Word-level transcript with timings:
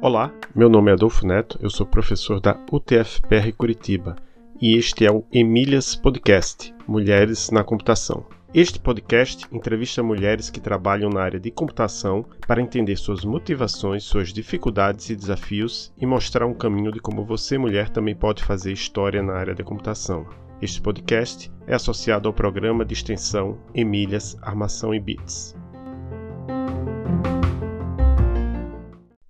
Olá, 0.00 0.32
meu 0.54 0.68
nome 0.68 0.90
é 0.90 0.94
Adolfo 0.94 1.26
Neto, 1.26 1.58
eu 1.60 1.68
sou 1.68 1.84
professor 1.84 2.40
da 2.40 2.56
UTFPR 2.70 3.52
Curitiba 3.56 4.14
e 4.60 4.76
este 4.76 5.04
é 5.04 5.10
o 5.10 5.24
Emílias 5.32 5.96
Podcast 5.96 6.72
Mulheres 6.86 7.50
na 7.50 7.64
Computação. 7.64 8.26
Este 8.52 8.78
podcast 8.78 9.48
entrevista 9.50 10.04
mulheres 10.04 10.50
que 10.50 10.60
trabalham 10.60 11.10
na 11.10 11.22
área 11.22 11.40
de 11.40 11.50
computação 11.50 12.24
para 12.46 12.62
entender 12.62 12.94
suas 12.96 13.24
motivações, 13.24 14.04
suas 14.04 14.32
dificuldades 14.32 15.10
e 15.10 15.16
desafios 15.16 15.92
e 15.98 16.06
mostrar 16.06 16.46
um 16.46 16.54
caminho 16.54 16.92
de 16.92 17.00
como 17.00 17.24
você, 17.24 17.58
mulher, 17.58 17.88
também 17.88 18.14
pode 18.14 18.44
fazer 18.44 18.70
história 18.70 19.20
na 19.20 19.32
área 19.32 19.54
da 19.54 19.64
computação. 19.64 20.43
Este 20.62 20.80
podcast 20.80 21.50
é 21.66 21.74
associado 21.74 22.28
ao 22.28 22.32
programa 22.32 22.84
de 22.84 22.94
extensão 22.94 23.60
Emílias 23.74 24.36
Armação 24.40 24.94
e 24.94 25.00
Bits. 25.00 25.54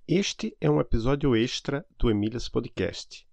Este 0.07 0.55
é 0.61 0.71
um 0.71 0.81
episódio 0.81 1.35
extra 1.35 1.85
do 1.99 2.11
Emílias 2.11 2.47
Podcast. 2.47 3.27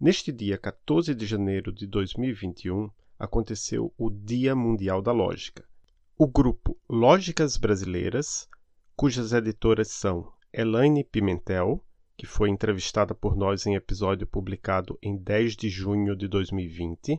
Neste 0.00 0.32
dia 0.32 0.58
14 0.58 1.14
de 1.14 1.26
janeiro 1.26 1.72
de 1.72 1.86
2021, 1.86 2.90
aconteceu 3.16 3.94
o 3.96 4.10
Dia 4.10 4.54
Mundial 4.56 5.00
da 5.00 5.12
Lógica. 5.12 5.64
O 6.18 6.26
grupo 6.26 6.76
Lógicas 6.90 7.56
Brasileiras, 7.56 8.48
cujas 8.96 9.32
editoras 9.32 9.88
são 9.88 10.32
Elaine 10.52 11.04
Pimentel, 11.04 11.84
que 12.18 12.26
foi 12.26 12.50
entrevistada 12.50 13.14
por 13.14 13.34
nós 13.34 13.64
em 13.64 13.74
episódio 13.74 14.26
publicado 14.26 14.98
em 15.00 15.16
10 15.16 15.56
de 15.56 15.70
junho 15.70 16.14
de 16.14 16.28
2020, 16.28 17.18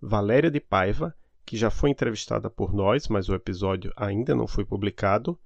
Valéria 0.00 0.52
de 0.52 0.60
Paiva, 0.60 1.12
que 1.44 1.56
já 1.56 1.68
foi 1.68 1.90
entrevistada 1.90 2.48
por 2.48 2.72
nós, 2.72 3.08
mas 3.08 3.28
o 3.28 3.34
episódio 3.34 3.92
ainda 3.96 4.36
não 4.36 4.46
foi 4.46 4.64
publicado, 4.64 5.36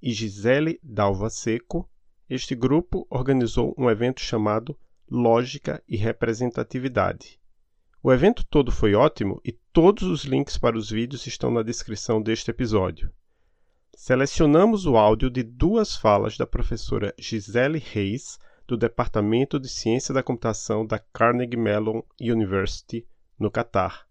e 0.00 0.10
Gisele 0.12 0.80
Dalva 0.82 1.28
Seco. 1.28 1.86
Este 2.30 2.54
grupo 2.54 3.06
organizou 3.10 3.74
um 3.76 3.90
evento 3.90 4.22
chamado 4.22 4.78
Lógica 5.10 5.82
e 5.86 5.98
Representatividade, 5.98 7.38
o 8.04 8.12
evento 8.12 8.44
todo 8.44 8.72
foi 8.72 8.96
ótimo 8.96 9.40
e 9.44 9.52
todos 9.52 10.02
os 10.02 10.24
links 10.24 10.58
para 10.58 10.76
os 10.76 10.90
vídeos 10.90 11.24
estão 11.28 11.52
na 11.52 11.62
descrição 11.62 12.20
deste 12.20 12.50
episódio. 12.50 13.12
Selecionamos 13.94 14.86
o 14.86 14.96
áudio 14.96 15.30
de 15.30 15.42
duas 15.42 15.96
falas 15.96 16.36
da 16.36 16.46
professora 16.46 17.14
Gisele 17.18 17.78
Reis, 17.78 18.38
do 18.66 18.76
Departamento 18.76 19.60
de 19.60 19.68
Ciência 19.68 20.14
da 20.14 20.22
Computação 20.22 20.86
da 20.86 20.98
Carnegie 20.98 21.56
Mellon 21.56 22.02
University, 22.20 23.06
no 23.38 23.50
Catar, 23.50 24.06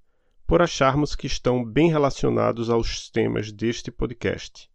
por 0.46 0.62
acharmos 0.62 1.16
que 1.16 1.28
estão 1.28 1.66
bem 1.66 1.90
relacionados 1.90 2.70
aos 2.70 3.10
temas 3.10 3.52
deste 3.52 3.92
podcast. 3.92 4.70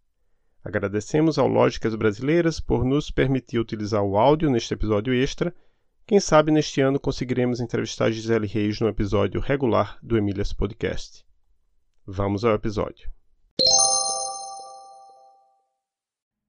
Agradecemos 0.65 1.39
ao 1.39 1.47
Lógicas 1.47 1.95
Brasileiras 1.95 2.59
por 2.59 2.85
nos 2.85 3.11
permitir 3.11 3.59
utilizar 3.59 4.03
o 4.03 4.19
áudio 4.19 4.51
neste 4.51 4.75
episódio 4.75 5.15
extra 5.15 5.55
quem 6.07 6.21
sabe 6.21 6.53
neste 6.53 6.81
ano 6.81 7.01
conseguiremos 7.01 7.59
entrevistar 7.59 8.13
Gisele 8.13 8.47
Reis 8.47 8.79
no 8.81 8.87
episódio 8.87 9.41
regular 9.41 9.99
do 10.01 10.17
Emílias 10.17 10.53
Podcast. 10.53 11.25
Vamos 12.07 12.45
ao 12.45 12.55
episódio. 12.55 13.16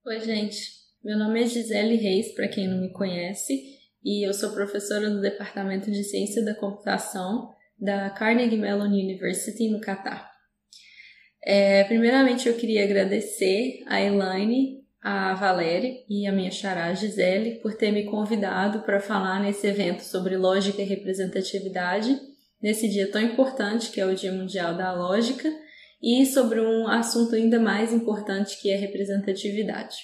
Oi, 0.07 0.21
gente. 0.21 0.71
Meu 1.03 1.17
nome 1.17 1.43
é 1.43 1.45
Gisele 1.45 1.97
Reis, 1.97 2.33
para 2.33 2.47
quem 2.47 2.65
não 2.65 2.79
me 2.79 2.93
conhece, 2.93 3.77
e 4.01 4.25
eu 4.25 4.33
sou 4.33 4.53
professora 4.53 5.09
do 5.09 5.19
Departamento 5.19 5.91
de 5.91 6.01
Ciência 6.01 6.45
da 6.45 6.55
Computação 6.55 7.53
da 7.77 8.09
Carnegie 8.11 8.55
Mellon 8.55 8.85
University, 8.85 9.69
no 9.69 9.81
Catar. 9.81 10.31
É, 11.43 11.83
primeiramente, 11.83 12.47
eu 12.47 12.55
queria 12.55 12.85
agradecer 12.85 13.83
a 13.85 14.01
Elaine 14.01 14.81
a 15.01 15.33
Valéria 15.33 15.93
e 16.09 16.25
a 16.25 16.31
minha 16.31 16.51
xará 16.51 16.93
Gisele 16.93 17.59
por 17.59 17.75
ter 17.75 17.91
me 17.91 18.05
convidado 18.05 18.83
para 18.83 19.01
falar 19.01 19.43
nesse 19.43 19.67
evento 19.67 20.03
sobre 20.03 20.37
lógica 20.37 20.81
e 20.81 20.85
representatividade, 20.85 22.17
nesse 22.61 22.87
dia 22.87 23.11
tão 23.11 23.21
importante 23.21 23.91
que 23.91 23.99
é 23.99 24.05
o 24.05 24.15
Dia 24.15 24.31
Mundial 24.31 24.73
da 24.73 24.93
Lógica, 24.93 25.51
e 26.01 26.25
sobre 26.25 26.59
um 26.59 26.87
assunto 26.87 27.35
ainda 27.35 27.59
mais 27.59 27.93
importante 27.93 28.61
que 28.61 28.69
é 28.69 28.75
representatividade. 28.75 29.95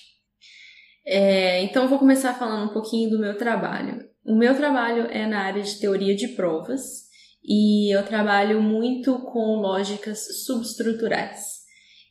É, 1.05 1.61
então, 1.63 1.87
vou 1.87 1.99
começar 1.99 2.33
falando 2.33 2.69
um 2.69 2.73
pouquinho 2.73 3.09
do 3.09 3.19
meu 3.19 3.37
trabalho. 3.37 4.07
O 4.25 4.35
meu 4.35 4.55
trabalho 4.55 5.07
é 5.11 5.27
na 5.27 5.41
área 5.41 5.61
de 5.61 5.79
teoria 5.79 6.15
de 6.15 6.29
provas 6.29 7.03
e 7.43 7.93
eu 7.93 8.05
trabalho 8.05 8.61
muito 8.61 9.19
com 9.19 9.57
lógicas 9.57 10.45
subestruturais. 10.45 11.63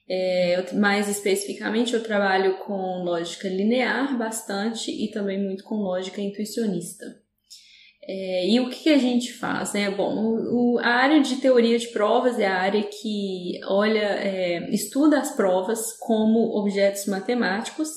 É, 0.09 0.75
mais 0.75 1.09
especificamente, 1.09 1.95
eu 1.95 2.03
trabalho 2.03 2.59
com 2.59 3.03
lógica 3.03 3.49
linear 3.49 4.19
bastante 4.19 4.91
e 4.91 5.11
também 5.11 5.43
muito 5.43 5.65
com 5.65 5.77
lógica 5.77 6.21
intuicionista. 6.21 7.22
É, 8.05 8.49
e 8.49 8.59
o 8.59 8.69
que, 8.69 8.89
a 8.91 8.99
gente 8.99 9.33
faz? 9.33 9.73
Né? 9.73 9.89
Bom, 9.91 10.37
o, 10.51 10.79
a 10.81 10.89
área 10.89 11.21
de 11.21 11.37
teoria 11.37 11.79
de 11.79 11.89
provas 11.89 12.39
é 12.39 12.47
a 12.47 12.59
área 12.59 12.83
que 12.83 13.61
olha, 13.69 14.01
é, 14.01 14.69
estuda 14.71 15.21
as 15.21 15.37
provas 15.37 15.97
como 16.01 16.59
objetos 16.59 17.07
matemáticos 17.07 17.89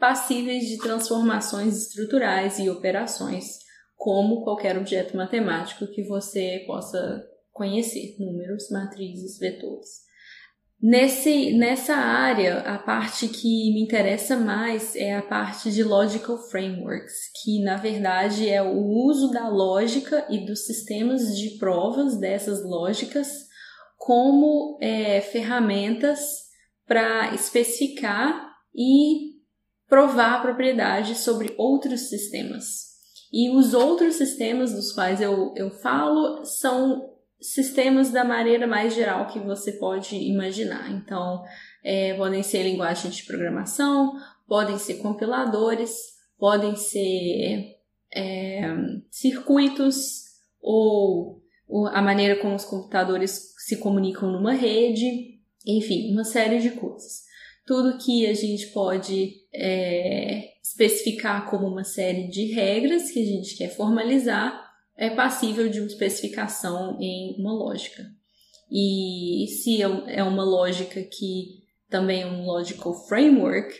passíveis 0.00 0.64
de 0.64 0.78
transformações 0.78 1.76
estruturais 1.76 2.58
e 2.58 2.68
operações, 2.68 3.44
como 3.96 4.42
qualquer 4.42 4.76
objeto 4.76 5.16
matemático 5.16 5.86
que 5.86 6.02
você 6.02 6.64
possa 6.66 7.24
conhecer, 7.52 8.16
números, 8.18 8.68
matrizes, 8.68 9.38
vetores. 9.38 10.01
Nesse, 10.82 11.52
nessa 11.52 11.94
área, 11.94 12.58
a 12.62 12.76
parte 12.76 13.28
que 13.28 13.72
me 13.72 13.80
interessa 13.80 14.36
mais 14.36 14.96
é 14.96 15.14
a 15.14 15.22
parte 15.22 15.70
de 15.70 15.84
Logical 15.84 16.36
Frameworks, 16.50 17.30
que 17.40 17.62
na 17.62 17.76
verdade 17.76 18.48
é 18.48 18.60
o 18.60 18.80
uso 18.82 19.30
da 19.30 19.48
lógica 19.48 20.26
e 20.28 20.44
dos 20.44 20.66
sistemas 20.66 21.38
de 21.38 21.50
provas 21.50 22.18
dessas 22.18 22.64
lógicas 22.64 23.28
como 23.96 24.76
é, 24.82 25.20
ferramentas 25.20 26.18
para 26.84 27.32
especificar 27.32 28.52
e 28.74 29.36
provar 29.88 30.42
propriedades 30.42 31.18
sobre 31.18 31.54
outros 31.56 32.08
sistemas. 32.08 32.90
E 33.32 33.50
os 33.50 33.72
outros 33.72 34.16
sistemas 34.16 34.72
dos 34.72 34.90
quais 34.90 35.20
eu, 35.20 35.54
eu 35.56 35.70
falo 35.70 36.44
são 36.44 37.11
sistemas 37.42 38.10
da 38.10 38.24
maneira 38.24 38.66
mais 38.66 38.94
geral 38.94 39.26
que 39.26 39.38
você 39.40 39.72
pode 39.72 40.16
imaginar. 40.16 40.90
Então, 40.92 41.44
é, 41.84 42.14
podem 42.14 42.42
ser 42.42 42.62
linguagens 42.62 43.16
de 43.16 43.24
programação, 43.24 44.12
podem 44.46 44.78
ser 44.78 44.94
compiladores, 44.94 45.90
podem 46.38 46.76
ser 46.76 47.76
é, 48.14 48.62
circuitos 49.10 50.22
ou, 50.60 51.42
ou, 51.68 51.86
a 51.88 52.00
maneira 52.00 52.40
como 52.40 52.54
os 52.54 52.64
computadores 52.64 53.54
se 53.58 53.78
comunicam 53.78 54.30
numa 54.30 54.52
rede, 54.52 55.40
enfim, 55.66 56.12
uma 56.12 56.24
série 56.24 56.60
de 56.60 56.70
coisas. 56.70 57.22
Tudo 57.66 57.98
que 57.98 58.26
a 58.26 58.34
gente 58.34 58.68
pode 58.68 59.32
é, 59.54 60.52
especificar 60.62 61.48
como 61.48 61.66
uma 61.66 61.84
série 61.84 62.28
de 62.28 62.52
regras 62.52 63.10
que 63.10 63.22
a 63.22 63.26
gente 63.26 63.56
quer 63.56 63.68
formalizar 63.68 64.61
é 64.96 65.10
passível 65.10 65.68
de 65.68 65.80
uma 65.80 65.88
especificação 65.88 66.98
em 67.00 67.36
uma 67.40 67.52
lógica. 67.52 68.04
E 68.70 69.46
se 69.48 69.82
é, 69.82 70.16
é 70.16 70.22
uma 70.22 70.44
lógica 70.44 71.02
que 71.02 71.62
também 71.88 72.22
é 72.22 72.26
um 72.26 72.46
logical 72.46 72.94
framework, 73.06 73.74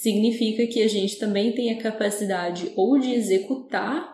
significa 0.00 0.66
que 0.66 0.82
a 0.82 0.88
gente 0.88 1.18
também 1.18 1.54
tem 1.54 1.72
a 1.72 1.82
capacidade 1.82 2.72
ou 2.74 2.98
de 2.98 3.12
executar 3.12 4.10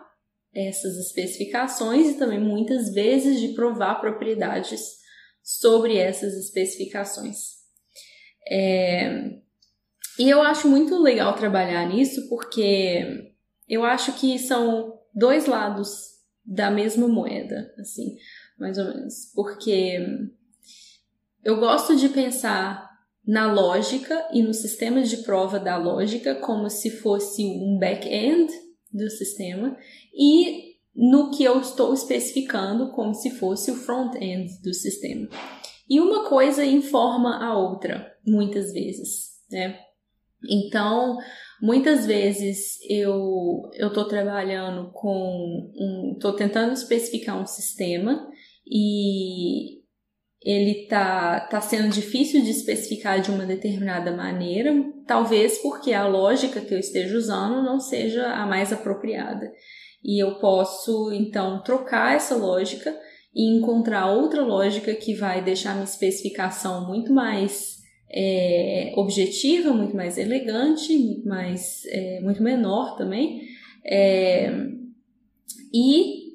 essas 0.53 0.97
especificações 0.97 2.09
e 2.09 2.17
também 2.17 2.39
muitas 2.39 2.93
vezes 2.93 3.39
de 3.39 3.49
provar 3.49 3.95
propriedades 4.01 4.97
sobre 5.41 5.97
essas 5.97 6.33
especificações. 6.33 7.37
É... 8.49 9.39
E 10.17 10.29
eu 10.29 10.41
acho 10.41 10.67
muito 10.67 10.97
legal 11.01 11.33
trabalhar 11.35 11.87
nisso 11.87 12.27
porque 12.27 13.33
eu 13.67 13.85
acho 13.85 14.13
que 14.13 14.37
são 14.37 14.98
dois 15.19 15.45
lados 15.45 16.17
da 16.45 16.71
mesma 16.71 17.07
moeda, 17.07 17.71
assim, 17.77 18.15
mais 18.57 18.77
ou 18.77 18.85
menos. 18.85 19.31
Porque 19.35 19.99
eu 21.43 21.59
gosto 21.59 21.95
de 21.95 22.09
pensar 22.09 22.89
na 23.27 23.51
lógica 23.51 24.27
e 24.33 24.41
no 24.41 24.53
sistema 24.53 25.03
de 25.03 25.17
prova 25.17 25.59
da 25.59 25.77
lógica 25.77 26.35
como 26.35 26.69
se 26.69 26.89
fosse 26.89 27.43
um 27.43 27.77
back-end 27.77 28.51
do 28.91 29.09
sistema 29.09 29.77
e 30.13 30.69
no 30.95 31.29
que 31.29 31.43
eu 31.43 31.59
estou 31.59 31.93
especificando 31.93 32.91
como 32.91 33.13
se 33.13 33.29
fosse 33.31 33.69
o 33.69 33.75
front-end 33.75 34.59
do 34.63 34.73
sistema. 34.73 35.29
E 35.87 35.99
uma 35.99 36.27
coisa 36.27 36.65
informa 36.65 37.43
a 37.43 37.57
outra, 37.57 38.11
muitas 38.25 38.73
vezes, 38.73 39.29
né? 39.51 39.79
Então, 40.47 41.17
Muitas 41.61 42.05
vezes 42.05 42.77
eu 42.89 43.69
eu 43.73 43.89
estou 43.89 44.05
trabalhando 44.05 44.91
com 44.93 45.71
um, 45.77 46.13
estou 46.13 46.33
tentando 46.33 46.71
especificar 46.71 47.39
um 47.39 47.45
sistema 47.45 48.27
e 48.65 49.79
ele 50.41 50.87
tá, 50.87 51.41
tá 51.41 51.59
sendo 51.59 51.89
difícil 51.89 52.41
de 52.43 52.51
especificar 52.51 53.19
de 53.19 53.29
uma 53.29 53.45
determinada 53.45 54.15
maneira, 54.15 54.73
talvez 55.05 55.57
porque 55.57 55.91
a 55.91 56.07
lógica 56.07 56.61
que 56.61 56.73
eu 56.73 56.79
esteja 56.79 57.17
usando 57.17 57.61
não 57.61 57.77
seja 57.77 58.25
a 58.31 58.45
mais 58.45 58.71
apropriada. 58.71 59.51
E 60.01 60.23
eu 60.23 60.39
posso, 60.39 61.11
então, 61.11 61.61
trocar 61.61 62.15
essa 62.15 62.37
lógica 62.37 62.97
e 63.35 63.57
encontrar 63.57 64.13
outra 64.13 64.41
lógica 64.41 64.93
que 64.93 65.13
vai 65.13 65.43
deixar 65.43 65.73
minha 65.73 65.83
especificação 65.83 66.87
muito 66.87 67.13
mais 67.13 67.78
é, 68.11 68.93
objetiva, 68.95 69.71
muito 69.71 69.95
mais 69.95 70.17
elegante, 70.17 70.97
muito, 70.97 71.27
mais, 71.27 71.85
é, 71.87 72.19
muito 72.21 72.41
menor 72.41 72.95
também. 72.97 73.41
É, 73.85 74.51
e, 75.73 76.33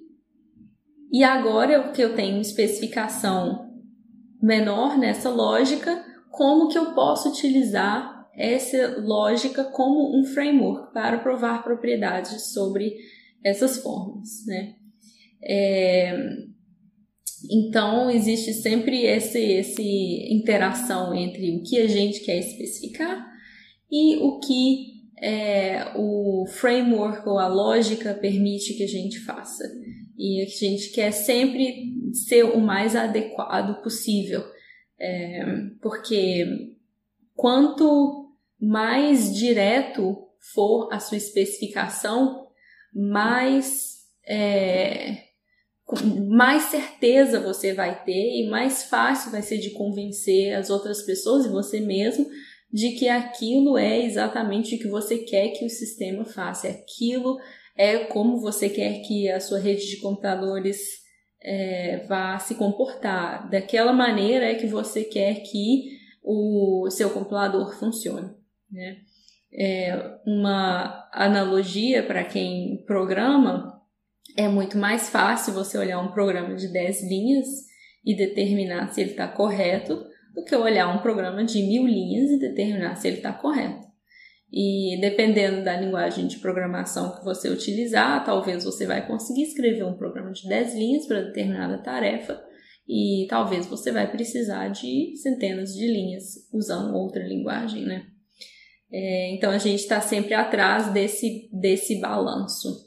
e 1.13 1.25
agora 1.25 1.91
que 1.93 2.03
eu 2.03 2.15
tenho 2.15 2.41
especificação 2.41 3.73
menor 4.41 4.99
nessa 4.99 5.31
lógica, 5.31 6.05
como 6.31 6.69
que 6.69 6.79
eu 6.79 6.95
posso 6.95 7.29
utilizar 7.29 8.29
essa 8.37 8.99
lógica 9.01 9.65
como 9.65 10.19
um 10.19 10.25
framework 10.25 10.93
para 10.93 11.19
provar 11.19 11.63
propriedades 11.63 12.53
sobre 12.53 12.97
essas 13.43 13.79
formas, 13.79 14.45
né? 14.47 14.75
É, 15.43 16.17
então 17.51 18.11
existe 18.11 18.53
sempre 18.55 19.05
esse, 19.05 19.39
esse 19.39 20.33
interação 20.33 21.15
entre 21.15 21.57
o 21.57 21.63
que 21.63 21.79
a 21.79 21.87
gente 21.87 22.21
quer 22.21 22.39
especificar 22.39 23.27
e 23.91 24.17
o 24.17 24.41
que 24.41 24.95
é, 25.21 25.93
o 25.97 26.47
framework 26.47 27.29
ou 27.29 27.39
a 27.39 27.47
lógica 27.47 28.15
permite 28.15 28.75
que 28.75 28.83
a 28.83 28.89
gente 28.89 29.21
faça. 29.21 29.65
E 30.17 30.43
a 30.43 30.47
gente 30.47 30.91
quer 30.91 31.11
sempre 31.13 31.93
ser 32.13 32.45
o 32.45 32.61
mais 32.61 32.95
adequado 32.95 33.83
possível. 33.83 34.45
É, 34.99 35.45
porque 35.83 36.77
quanto 37.35 38.33
mais 38.61 39.35
direto 39.35 40.17
for 40.53 40.93
a 40.93 41.01
sua 41.01 41.17
especificação, 41.17 42.47
mais, 42.95 44.05
é, 44.27 45.24
mais 46.31 46.65
certeza 46.65 47.41
você 47.41 47.75
vai 47.75 48.05
ter 48.05 48.41
e 48.41 48.49
mais 48.49 48.85
fácil 48.85 49.31
vai 49.31 49.43
ser 49.43 49.59
de 49.59 49.71
convencer 49.71 50.55
as 50.55 50.71
outras 50.71 51.03
pessoas 51.03 51.45
e 51.45 51.51
você 51.51 51.81
mesmo 51.81 52.27
de 52.73 52.93
que 52.93 53.09
aquilo 53.09 53.77
é 53.77 54.01
exatamente 54.05 54.75
o 54.75 54.79
que 54.79 54.89
você 54.89 55.19
quer 55.19 55.51
que 55.51 55.65
o 55.65 55.71
sistema 55.71 56.25
faça, 56.25 56.69
aquilo 56.69 57.37
é 57.77 57.99
como 57.99 58.41
você 58.41 58.69
quer 58.69 59.01
que 59.03 59.29
a 59.29 59.41
sua 59.41 59.59
rede 59.59 59.89
de 59.89 60.01
computadores 60.01 61.05
é, 61.43 62.05
vá 62.09 62.39
se 62.39 62.55
comportar. 62.55 63.49
Daquela 63.51 63.93
maneira 63.93 64.47
é 64.47 64.55
que 64.55 64.67
você 64.67 65.05
quer 65.05 65.43
que 65.43 65.99
o 66.23 66.89
seu 66.91 67.11
compilador 67.11 67.79
funcione. 67.79 68.31
Né? 68.71 68.97
É, 69.53 70.19
uma 70.27 71.09
analogia 71.13 72.03
para 72.03 72.25
quem 72.25 72.83
programa 72.87 73.74
é 74.37 74.49
muito 74.49 74.77
mais 74.77 75.09
fácil 75.09 75.53
você 75.53 75.79
olhar 75.79 76.01
um 76.01 76.13
programa 76.13 76.55
de 76.55 76.69
10 76.69 77.09
linhas 77.09 77.47
e 78.05 78.17
determinar 78.17 78.89
se 78.89 79.01
ele 79.01 79.11
está 79.11 79.29
correto 79.29 80.05
do 80.35 80.45
que 80.45 80.55
olhar 80.55 80.89
um 80.89 81.01
programa 81.01 81.45
de 81.45 81.63
mil 81.63 81.87
linhas 81.87 82.31
e 82.31 82.39
determinar 82.39 82.97
se 82.97 83.07
ele 83.07 83.19
está 83.19 83.33
correto. 83.33 83.87
E 84.53 84.99
dependendo 85.01 85.65
da 85.65 85.81
linguagem 85.81 86.27
de 86.27 86.39
programação 86.39 87.17
que 87.17 87.25
você 87.25 87.49
utilizar, 87.49 88.25
talvez 88.25 88.65
você 88.65 88.87
vai 88.87 89.07
conseguir 89.07 89.43
escrever 89.43 89.85
um 89.85 89.97
programa 89.97 90.33
de 90.33 90.49
10 90.49 90.75
linhas 90.75 91.07
para 91.07 91.23
determinada 91.23 91.83
tarefa 91.83 92.41
e 92.89 93.27
talvez 93.29 93.67
você 93.67 93.91
vai 93.91 94.11
precisar 94.11 94.69
de 94.69 95.17
centenas 95.17 95.75
de 95.75 95.87
linhas 95.87 96.49
usando 96.53 96.95
outra 96.95 97.27
linguagem, 97.27 97.85
né? 97.85 98.07
É, 98.93 99.35
então 99.35 99.51
a 99.51 99.59
gente 99.59 99.81
está 99.81 100.01
sempre 100.01 100.35
atrás 100.35 100.93
desse, 100.93 101.49
desse 101.53 102.01
balanço. 102.01 102.84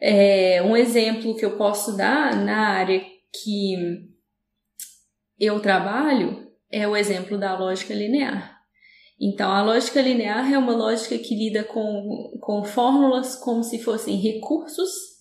É, 0.00 0.62
um 0.62 0.76
exemplo 0.76 1.34
que 1.36 1.44
eu 1.44 1.56
posso 1.56 1.96
dar 1.96 2.36
na 2.36 2.68
área 2.68 3.00
que 3.32 4.08
eu 5.38 5.60
trabalho 5.60 6.48
é 6.70 6.86
o 6.86 6.96
exemplo 6.96 7.38
da 7.38 7.58
lógica 7.58 7.94
linear. 7.94 8.58
Então, 9.20 9.50
a 9.50 9.62
lógica 9.62 10.00
linear 10.00 10.52
é 10.52 10.56
uma 10.56 10.74
lógica 10.74 11.18
que 11.18 11.34
lida 11.34 11.64
com, 11.64 12.38
com 12.40 12.62
fórmulas 12.62 13.34
como 13.34 13.64
se 13.64 13.78
fossem 13.80 14.16
recursos, 14.16 15.18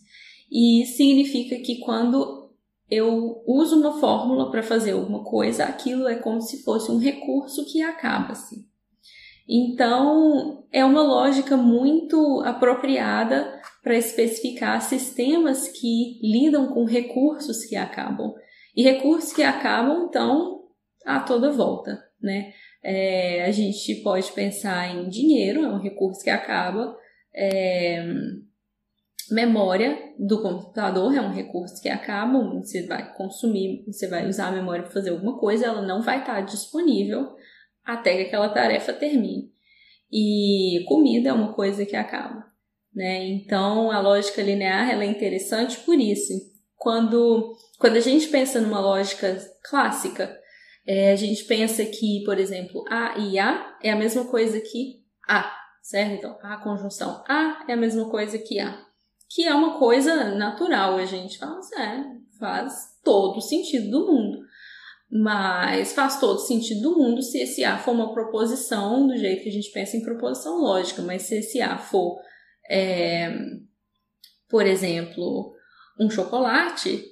e 0.52 0.86
significa 0.86 1.58
que 1.58 1.80
quando 1.80 2.52
eu 2.90 3.44
uso 3.46 3.80
uma 3.80 4.00
fórmula 4.00 4.50
para 4.50 4.64
fazer 4.64 4.92
alguma 4.92 5.24
coisa, 5.24 5.66
aquilo 5.66 6.08
é 6.08 6.16
como 6.16 6.42
se 6.42 6.64
fosse 6.64 6.92
um 6.92 7.00
recurso 7.00 7.66
que 7.66 7.82
acaba-se. 7.82 8.66
Então, 9.50 10.66
é 10.72 10.86
uma 10.86 11.02
lógica 11.02 11.58
muito 11.58 12.42
apropriada 12.46 13.62
para 13.88 13.96
especificar 13.96 14.82
sistemas 14.82 15.70
que 15.70 16.20
lidam 16.22 16.74
com 16.74 16.84
recursos 16.84 17.64
que 17.64 17.78
acabam. 17.78 18.34
E 18.76 18.84
recursos 18.84 19.32
que 19.32 19.42
acabam, 19.42 20.08
então, 20.10 20.66
a 21.06 21.22
toda 21.22 21.54
volta, 21.54 21.98
né? 22.22 22.52
É, 22.84 23.46
a 23.46 23.52
gente 23.52 23.96
pode 24.04 24.30
pensar 24.34 24.94
em 24.94 25.08
dinheiro, 25.08 25.64
é 25.64 25.70
um 25.70 25.80
recurso 25.80 26.22
que 26.22 26.30
acaba. 26.30 26.98
É, 27.34 28.06
memória 29.32 29.98
do 30.20 30.42
computador 30.42 31.16
é 31.16 31.22
um 31.22 31.32
recurso 31.32 31.82
que 31.82 31.88
acaba, 31.88 32.44
você 32.56 32.86
vai 32.86 33.14
consumir, 33.14 33.86
você 33.88 34.06
vai 34.10 34.28
usar 34.28 34.50
a 34.50 34.52
memória 34.52 34.84
para 34.84 34.92
fazer 34.92 35.12
alguma 35.12 35.40
coisa, 35.40 35.66
ela 35.66 35.82
não 35.82 36.02
vai 36.02 36.20
estar 36.20 36.42
disponível 36.42 37.38
até 37.86 38.18
que 38.18 38.24
aquela 38.24 38.50
tarefa 38.50 38.92
termine. 38.92 39.50
E 40.12 40.84
comida 40.90 41.30
é 41.30 41.34
uma 41.34 41.54
coisa 41.54 41.86
que 41.86 41.96
acaba, 41.96 42.46
né? 42.98 43.28
Então 43.28 43.92
a 43.92 44.00
lógica 44.00 44.42
linear 44.42 44.90
ela 44.90 45.04
é 45.04 45.08
interessante 45.08 45.78
por 45.82 46.00
isso. 46.00 46.34
Quando, 46.76 47.56
quando 47.78 47.96
a 47.96 48.00
gente 48.00 48.28
pensa 48.28 48.60
numa 48.60 48.80
lógica 48.80 49.38
clássica, 49.70 50.36
é, 50.86 51.12
a 51.12 51.16
gente 51.16 51.44
pensa 51.44 51.86
que, 51.86 52.24
por 52.26 52.40
exemplo, 52.40 52.84
A 52.90 53.20
e 53.20 53.38
A 53.38 53.78
é 53.84 53.92
a 53.92 53.96
mesma 53.96 54.26
coisa 54.26 54.60
que 54.60 55.04
A, 55.28 55.54
certo? 55.82 56.14
Então, 56.14 56.38
a 56.42 56.58
conjunção 56.58 57.24
A 57.28 57.66
é 57.68 57.74
a 57.74 57.78
mesma 57.78 58.10
coisa 58.10 58.40
que 58.40 58.60
A, 58.60 58.84
que 59.30 59.44
é 59.44 59.54
uma 59.54 59.78
coisa 59.78 60.32
natural. 60.36 60.98
A 60.98 61.06
gente 61.06 61.38
fala, 61.38 61.60
é, 61.78 62.04
faz 62.40 62.74
todo 63.04 63.40
sentido 63.42 63.92
do 63.92 64.12
mundo. 64.12 64.40
Mas 65.10 65.94
faz 65.94 66.20
todo 66.20 66.40
sentido 66.40 66.82
do 66.82 66.98
mundo 66.98 67.22
se 67.22 67.38
esse 67.40 67.64
A 67.64 67.78
for 67.78 67.92
uma 67.92 68.12
proposição 68.12 69.08
do 69.08 69.16
jeito 69.16 69.44
que 69.44 69.50
a 69.50 69.54
gente 69.54 69.72
pensa 69.72 69.96
em 69.96 70.04
proposição 70.04 70.58
lógica, 70.60 71.02
mas 71.02 71.24
se 71.24 71.38
esse 71.38 71.62
A 71.62 71.78
for, 71.78 72.18
é, 72.70 73.32
por 74.50 74.66
exemplo, 74.66 75.54
um 76.00 76.10
chocolate, 76.10 77.04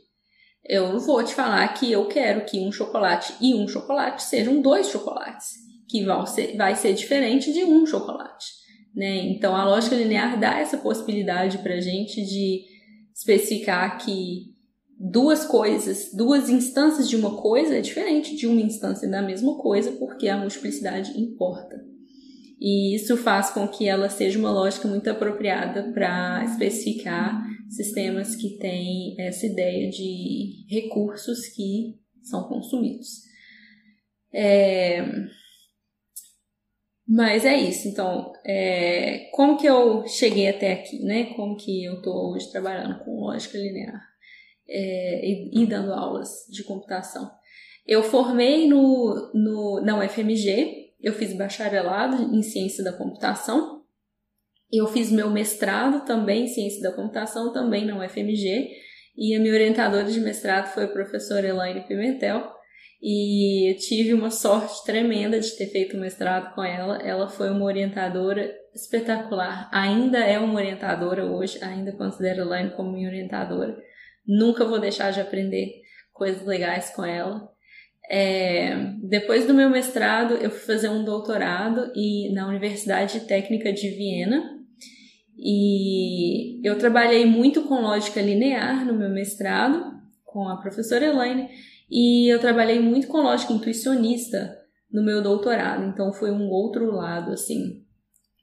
eu 0.64 1.00
vou 1.00 1.24
te 1.24 1.34
falar 1.34 1.68
que 1.70 1.92
eu 1.92 2.08
quero 2.08 2.46
que 2.46 2.60
um 2.60 2.72
chocolate 2.72 3.34
e 3.42 3.54
um 3.54 3.68
chocolate 3.68 4.24
sejam 4.24 4.62
dois 4.62 4.90
chocolates, 4.90 5.54
que 5.88 6.04
vão 6.04 6.26
ser, 6.26 6.56
vai 6.58 6.76
ser 6.76 6.94
diferente 6.94 7.54
de 7.54 7.64
um 7.64 7.86
chocolate. 7.86 8.48
Né? 8.96 9.18
Então 9.28 9.56
a 9.56 9.66
lógica 9.66 9.96
linear 9.96 10.40
dá 10.40 10.60
essa 10.60 10.78
possibilidade 10.78 11.58
para 11.60 11.76
a 11.76 11.82
gente 11.82 12.24
de 12.26 12.64
especificar 13.14 13.98
que 13.98 14.56
duas 14.98 15.46
coisas, 15.46 16.12
duas 16.14 16.50
instâncias 16.50 17.10
de 17.10 17.16
uma 17.16 17.36
coisa 17.42 17.78
é 17.78 17.82
diferente 17.82 18.36
de 18.36 18.48
uma 18.48 18.62
instância 18.62 19.10
da 19.10 19.22
mesma 19.22 19.58
coisa, 19.58 19.92
porque 19.94 20.28
a 20.28 20.38
multiplicidade 20.38 21.20
importa. 21.20 21.95
E 22.68 22.96
isso 22.96 23.16
faz 23.16 23.52
com 23.52 23.68
que 23.68 23.88
ela 23.88 24.10
seja 24.10 24.40
uma 24.40 24.52
lógica 24.52 24.88
muito 24.88 25.08
apropriada 25.08 25.94
para 25.94 26.44
especificar 26.46 27.46
sistemas 27.70 28.36
que 28.36 28.58
têm 28.58 29.16
essa 29.20 29.46
ideia 29.46 29.88
de 29.88 30.66
recursos 30.68 31.48
que 31.50 31.94
são 32.24 32.48
consumidos. 32.48 33.22
É... 34.34 35.00
Mas 37.08 37.46
é 37.46 37.56
isso, 37.56 37.88
então, 37.88 38.34
é... 38.44 39.30
como 39.32 39.60
que 39.60 39.68
eu 39.68 40.08
cheguei 40.08 40.50
até 40.50 40.74
aqui, 40.74 40.98
né? 41.04 41.36
Como 41.36 41.56
que 41.56 41.86
eu 41.86 41.98
estou 41.98 42.34
hoje 42.34 42.50
trabalhando 42.52 42.98
com 43.06 43.20
lógica 43.20 43.60
linear 43.60 44.02
é... 44.68 45.24
e, 45.24 45.52
e, 45.62 45.68
dando 45.68 45.94
aulas 45.94 46.32
de 46.50 46.64
computação? 46.64 47.30
Eu 47.86 48.02
formei 48.02 48.68
no, 48.68 49.32
no, 49.36 49.82
na 49.86 50.04
UFMG, 50.04 50.85
eu 51.02 51.14
fiz 51.14 51.38
bacharelado 51.38 52.36
em 52.36 52.42
ciência 52.42 52.84
da 52.84 52.94
computação, 52.94 53.84
eu 54.72 54.88
fiz 54.88 55.12
meu 55.12 55.30
mestrado 55.30 56.06
também 56.06 56.46
em 56.46 56.48
ciência 56.48 56.82
da 56.82 56.96
computação, 56.96 57.54
também 57.54 57.86
na 57.86 57.98
UFMG, 58.04 58.70
e 59.18 59.36
a 59.36 59.40
minha 59.40 59.54
orientadora 59.54 60.12
de 60.12 60.20
mestrado 60.20 60.74
foi 60.74 60.86
a 60.86 60.90
professora 60.90 61.48
Elaine 61.48 61.88
Pimentel, 61.88 62.56
e 63.02 63.72
eu 63.72 63.78
tive 63.78 64.14
uma 64.14 64.32
sorte 64.32 64.84
tremenda 64.84 65.40
de 65.40 65.52
ter 65.56 65.68
feito 65.68 65.96
o 65.96 66.00
mestrado 66.00 66.56
com 66.56 66.64
ela. 66.64 66.98
Ela 67.04 67.28
foi 67.28 67.52
uma 67.52 67.66
orientadora 67.66 68.52
espetacular, 68.74 69.70
ainda 69.72 70.20
é 70.20 70.40
uma 70.40 70.56
orientadora 70.56 71.24
hoje, 71.24 71.64
ainda 71.64 71.92
considero 71.92 72.42
a 72.42 72.46
Elaine 72.46 72.72
como 72.72 72.92
minha 72.92 73.08
orientadora. 73.08 73.78
Nunca 74.26 74.66
vou 74.66 74.80
deixar 74.80 75.12
de 75.12 75.22
aprender 75.22 75.72
coisas 76.12 76.46
legais 76.48 76.90
com 76.96 77.06
ela. 77.06 77.48
É, 78.10 78.94
depois 79.02 79.48
do 79.48 79.54
meu 79.54 79.70
mestrado, 79.70 80.36
eu 80.36 80.50
fui 80.50 80.60
fazer 80.60 80.90
um 80.90 81.04
doutorado 81.04 81.92
e, 81.96 82.32
na 82.34 82.48
Universidade 82.48 83.22
Técnica 83.22 83.74
de 83.74 83.90
Viena. 83.90 84.56
E 85.38 86.66
eu 86.66 86.78
trabalhei 86.78 87.26
muito 87.26 87.64
com 87.64 87.82
lógica 87.82 88.22
linear 88.22 88.86
no 88.86 88.94
meu 88.94 89.10
mestrado, 89.10 89.94
com 90.24 90.48
a 90.48 90.58
professora 90.58 91.06
Elaine, 91.06 91.50
e 91.90 92.28
eu 92.32 92.40
trabalhei 92.40 92.80
muito 92.80 93.08
com 93.08 93.18
lógica 93.22 93.54
intuicionista 93.54 94.58
no 94.92 95.04
meu 95.04 95.22
doutorado, 95.22 95.84
então 95.84 96.14
foi 96.14 96.32
um 96.32 96.50
outro 96.50 96.92
lado, 96.92 97.32
assim. 97.32 97.84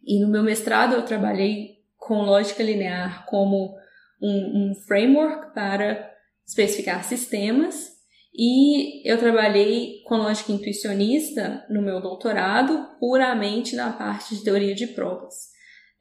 E 0.04 0.20
no 0.20 0.28
meu 0.28 0.42
mestrado 0.42 0.94
eu 0.94 1.02
trabalhei 1.02 1.78
com 1.96 2.22
lógica 2.22 2.62
linear 2.62 3.24
como 3.26 3.74
um, 4.20 4.70
um 4.70 4.74
framework 4.86 5.54
para 5.54 6.10
especificar 6.46 7.04
sistemas 7.04 8.01
e 8.34 9.06
eu 9.08 9.18
trabalhei 9.18 10.02
com 10.04 10.16
lógica 10.16 10.52
intuicionista 10.52 11.66
no 11.68 11.82
meu 11.82 12.00
doutorado, 12.00 12.88
puramente 12.98 13.76
na 13.76 13.92
parte 13.92 14.36
de 14.36 14.42
teoria 14.42 14.74
de 14.74 14.86
provas. 14.88 15.50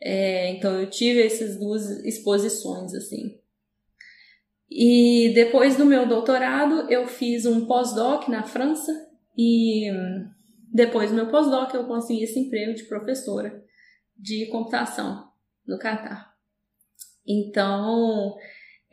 É, 0.02 0.50
então 0.52 0.80
eu 0.80 0.90
tive 0.90 1.22
essas 1.22 1.60
duas 1.60 1.90
exposições 2.06 2.94
assim. 2.94 3.38
E 4.70 5.34
depois 5.36 5.76
do 5.76 5.86
meu 5.86 6.08
doutorado 6.08 6.90
eu 6.90 7.06
fiz 7.06 7.46
um 7.46 7.66
pós-doc 7.66 8.30
na 8.30 8.44
França 8.44 8.92
e 9.38 9.92
depois 10.74 11.10
do 11.10 11.16
meu 11.18 11.30
pós-doc 11.30 11.74
eu 11.74 11.86
consegui 11.86 12.24
esse 12.24 12.40
emprego 12.40 12.74
de 12.74 12.84
professora 12.84 13.62
de 14.18 14.46
computação 14.46 15.28
no 15.68 15.78
Catar. 15.78 16.32
Então 17.28 18.38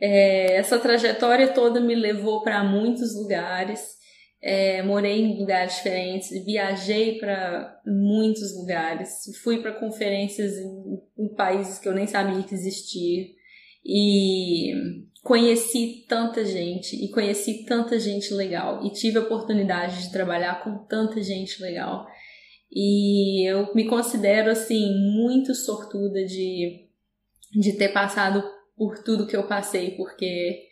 é, 0.01 0.55
essa 0.55 0.79
trajetória 0.79 1.53
toda 1.53 1.81
me 1.81 1.93
levou 1.93 2.41
para 2.41 2.63
muitos 2.63 3.13
lugares, 3.15 3.97
é, 4.41 4.81
morei 4.81 5.21
em 5.21 5.37
lugares 5.37 5.75
diferentes, 5.75 6.29
viajei 6.45 7.17
para 7.19 7.81
muitos 7.85 8.55
lugares, 8.55 9.09
fui 9.43 9.61
para 9.61 9.73
conferências 9.73 10.53
em, 10.57 11.25
em, 11.25 11.35
países 11.35 11.77
que 11.77 11.89
eu 11.89 11.93
nem 11.93 12.07
sabia 12.07 12.43
que 12.43 12.53
existia. 12.53 13.27
E 13.85 14.73
conheci 15.23 16.05
tanta 16.07 16.45
gente 16.45 16.95
e 16.95 17.09
conheci 17.11 17.65
tanta 17.65 17.99
gente 17.99 18.33
legal 18.33 18.85
e 18.85 18.91
tive 18.91 19.17
a 19.17 19.21
oportunidade 19.21 20.03
de 20.03 20.11
trabalhar 20.11 20.63
com 20.63 20.85
tanta 20.85 21.21
gente 21.21 21.61
legal. 21.61 22.05
E 22.71 23.49
eu 23.49 23.73
me 23.73 23.87
considero 23.87 24.49
assim 24.51 24.93
muito 25.15 25.53
sortuda 25.53 26.23
de 26.23 26.87
de 27.51 27.73
ter 27.73 27.89
passado 27.89 28.43
por 28.79 29.03
tudo 29.03 29.27
que 29.27 29.35
eu 29.35 29.43
passei, 29.43 29.91
porque 29.91 30.63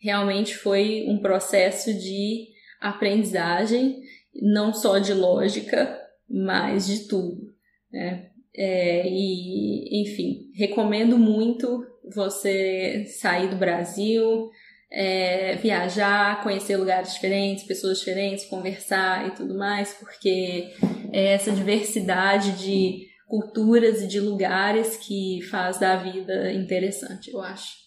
realmente 0.00 0.54
foi 0.54 1.04
um 1.08 1.18
processo 1.18 1.92
de 1.92 2.46
aprendizagem, 2.80 4.00
não 4.40 4.72
só 4.72 4.98
de 4.98 5.12
lógica, 5.12 6.00
mas 6.30 6.86
de 6.86 7.08
tudo. 7.08 7.52
Né? 7.92 8.30
É, 8.54 9.08
e, 9.08 10.02
enfim, 10.02 10.52
recomendo 10.54 11.18
muito 11.18 11.84
você 12.14 13.04
sair 13.06 13.48
do 13.50 13.56
Brasil, 13.56 14.48
é, 14.88 15.56
viajar, 15.56 16.44
conhecer 16.44 16.76
lugares 16.76 17.14
diferentes, 17.14 17.64
pessoas 17.64 17.98
diferentes, 17.98 18.44
conversar 18.44 19.26
e 19.26 19.30
tudo 19.32 19.58
mais, 19.58 19.92
porque 19.94 20.68
é 21.12 21.32
essa 21.32 21.50
diversidade 21.50 22.52
de 22.64 23.08
culturas 23.26 24.02
e 24.02 24.06
de 24.06 24.20
lugares 24.20 24.96
que 24.96 25.40
faz 25.50 25.78
da 25.78 25.96
vida 25.96 26.52
interessante, 26.52 27.30
eu 27.30 27.40
acho. 27.40 27.86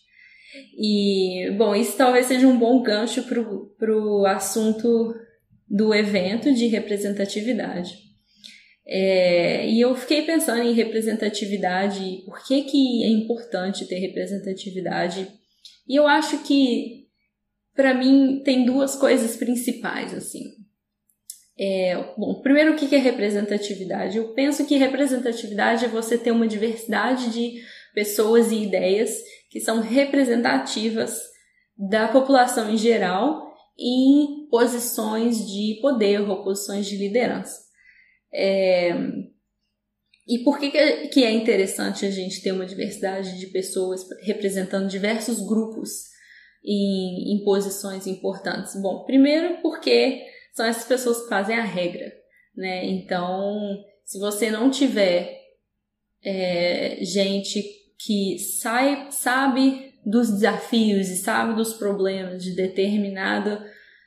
E, 0.77 1.51
bom, 1.57 1.75
isso 1.75 1.95
talvez 1.95 2.25
seja 2.25 2.47
um 2.47 2.57
bom 2.57 2.81
gancho 2.81 3.23
para 3.23 3.95
o 3.95 4.25
assunto 4.25 5.13
do 5.67 5.93
evento 5.93 6.53
de 6.53 6.67
representatividade. 6.67 8.09
É, 8.91 9.69
e 9.69 9.79
eu 9.79 9.95
fiquei 9.95 10.23
pensando 10.23 10.63
em 10.63 10.73
representatividade, 10.73 12.23
por 12.25 12.43
que, 12.43 12.63
que 12.63 13.03
é 13.03 13.07
importante 13.07 13.85
ter 13.85 13.99
representatividade. 13.99 15.27
E 15.87 15.95
eu 15.95 16.07
acho 16.07 16.39
que, 16.39 17.05
para 17.75 17.93
mim, 17.93 18.41
tem 18.43 18.65
duas 18.65 18.95
coisas 18.95 19.37
principais, 19.37 20.11
assim. 20.11 20.43
É, 21.59 22.13
bom, 22.17 22.41
primeiro 22.41 22.71
o 22.71 22.75
que 22.77 22.95
é 22.95 22.99
representatividade? 22.99 24.17
Eu 24.17 24.33
penso 24.33 24.65
que 24.65 24.77
representatividade 24.77 25.83
é 25.83 25.89
você 25.89 26.17
ter 26.17 26.31
uma 26.31 26.47
diversidade 26.47 27.31
de 27.31 27.61
pessoas 27.93 28.51
e 28.51 28.63
ideias 28.63 29.11
que 29.49 29.59
são 29.59 29.81
representativas 29.81 31.19
da 31.77 32.07
população 32.07 32.71
em 32.71 32.77
geral 32.77 33.49
em 33.77 34.47
posições 34.49 35.45
de 35.49 35.79
poder 35.81 36.21
ou 36.21 36.43
posições 36.43 36.85
de 36.85 36.95
liderança. 36.97 37.59
É, 38.33 38.93
e 40.27 40.39
por 40.39 40.59
que, 40.59 40.69
que 41.09 41.23
é 41.23 41.31
interessante 41.31 42.05
a 42.05 42.11
gente 42.11 42.41
ter 42.41 42.51
uma 42.51 42.65
diversidade 42.65 43.37
de 43.37 43.47
pessoas 43.47 44.05
representando 44.21 44.87
diversos 44.87 45.45
grupos 45.45 46.05
em, 46.63 47.33
em 47.33 47.43
posições 47.43 48.05
importantes? 48.05 48.79
Bom, 48.81 49.03
primeiro 49.05 49.61
porque 49.61 50.21
são 50.53 50.65
essas 50.65 50.85
pessoas 50.85 51.21
que 51.21 51.29
fazem 51.29 51.57
a 51.57 51.63
regra, 51.63 52.11
né? 52.55 52.85
Então, 52.85 53.83
se 54.03 54.19
você 54.19 54.49
não 54.49 54.69
tiver 54.69 55.39
é, 56.23 56.99
gente 57.01 57.63
que 57.97 58.37
sai, 58.39 59.07
sabe 59.11 59.93
dos 60.05 60.31
desafios 60.31 61.09
e 61.09 61.17
sabe 61.17 61.55
dos 61.55 61.73
problemas 61.73 62.43
de 62.43 62.55
determinada 62.55 63.63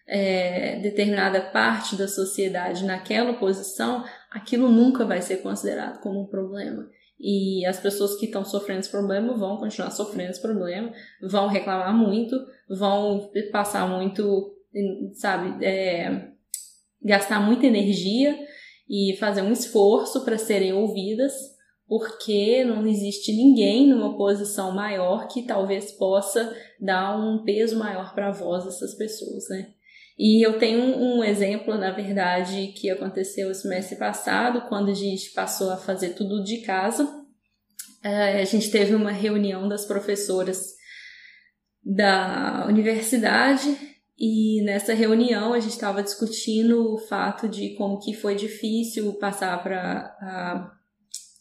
é, 0.06 0.80
determinada 0.80 1.40
parte 1.40 1.96
da 1.96 2.08
sociedade 2.08 2.84
naquela 2.84 3.34
posição, 3.34 4.04
aquilo 4.30 4.68
nunca 4.68 5.04
vai 5.04 5.22
ser 5.22 5.38
considerado 5.38 6.00
como 6.00 6.22
um 6.22 6.26
problema. 6.26 6.86
E 7.18 7.64
as 7.66 7.78
pessoas 7.78 8.16
que 8.16 8.26
estão 8.26 8.44
sofrendo 8.44 8.80
esse 8.80 8.90
problema 8.90 9.32
vão 9.34 9.56
continuar 9.56 9.90
sofrendo 9.90 10.32
esse 10.32 10.42
problema, 10.42 10.92
vão 11.22 11.46
reclamar 11.46 11.94
muito, 11.94 12.36
vão 12.68 13.30
passar 13.52 13.88
muito, 13.88 14.56
sabe, 15.14 15.64
é, 15.64 16.31
gastar 17.04 17.40
muita 17.40 17.66
energia 17.66 18.38
e 18.88 19.16
fazer 19.18 19.42
um 19.42 19.52
esforço 19.52 20.24
para 20.24 20.38
serem 20.38 20.72
ouvidas, 20.72 21.32
porque 21.86 22.64
não 22.64 22.86
existe 22.86 23.32
ninguém 23.32 23.88
numa 23.88 24.16
posição 24.16 24.74
maior 24.74 25.28
que 25.28 25.46
talvez 25.46 25.92
possa 25.92 26.54
dar 26.80 27.18
um 27.18 27.42
peso 27.44 27.78
maior 27.78 28.14
para 28.14 28.28
a 28.28 28.32
voz 28.32 28.64
dessas 28.64 28.94
pessoas, 28.94 29.48
né? 29.50 29.68
E 30.18 30.44
eu 30.46 30.58
tenho 30.58 30.80
um 30.80 31.24
exemplo, 31.24 31.76
na 31.76 31.90
verdade, 31.90 32.68
que 32.76 32.90
aconteceu 32.90 33.50
esse 33.50 33.66
mês 33.66 33.92
passado, 33.94 34.68
quando 34.68 34.90
a 34.90 34.94
gente 34.94 35.32
passou 35.32 35.70
a 35.70 35.76
fazer 35.76 36.10
tudo 36.10 36.44
de 36.44 36.58
casa. 36.58 37.08
É, 38.04 38.40
a 38.40 38.44
gente 38.44 38.70
teve 38.70 38.94
uma 38.94 39.10
reunião 39.10 39.68
das 39.68 39.86
professoras 39.86 40.74
da 41.84 42.66
universidade 42.68 43.76
e 44.18 44.62
nessa 44.62 44.94
reunião 44.94 45.52
a 45.52 45.60
gente 45.60 45.72
estava 45.72 46.02
discutindo 46.02 46.94
o 46.94 46.98
fato 46.98 47.48
de 47.48 47.74
como 47.76 47.98
que 47.98 48.12
foi 48.12 48.34
difícil 48.34 49.14
passar 49.14 49.62
para 49.62 50.16
a, 50.20 50.70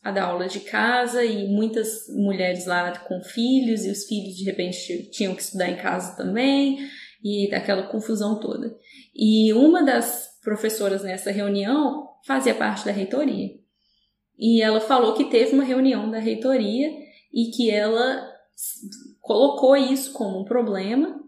a 0.03 0.11
dar 0.11 0.25
aula 0.25 0.47
de 0.47 0.61
casa 0.61 1.23
e 1.23 1.47
muitas 1.47 2.07
mulheres 2.09 2.65
lá 2.65 2.97
com 2.99 3.21
filhos 3.21 3.85
e 3.85 3.91
os 3.91 4.05
filhos 4.05 4.35
de 4.35 4.45
repente 4.45 5.09
tinham 5.11 5.35
que 5.35 5.41
estudar 5.41 5.69
em 5.69 5.77
casa 5.77 6.15
também 6.15 6.79
e 7.23 7.53
aquela 7.53 7.83
confusão 7.83 8.39
toda. 8.39 8.75
E 9.13 9.53
uma 9.53 9.83
das 9.83 10.39
professoras 10.41 11.03
nessa 11.03 11.29
reunião 11.29 12.07
fazia 12.25 12.55
parte 12.55 12.85
da 12.85 12.91
reitoria. 12.91 13.49
E 14.39 14.61
ela 14.61 14.79
falou 14.79 15.13
que 15.13 15.25
teve 15.25 15.53
uma 15.53 15.63
reunião 15.63 16.09
da 16.09 16.17
reitoria 16.17 16.89
e 17.31 17.51
que 17.51 17.69
ela 17.69 18.27
colocou 19.19 19.75
isso 19.75 20.13
como 20.13 20.39
um 20.39 20.45
problema 20.45 21.20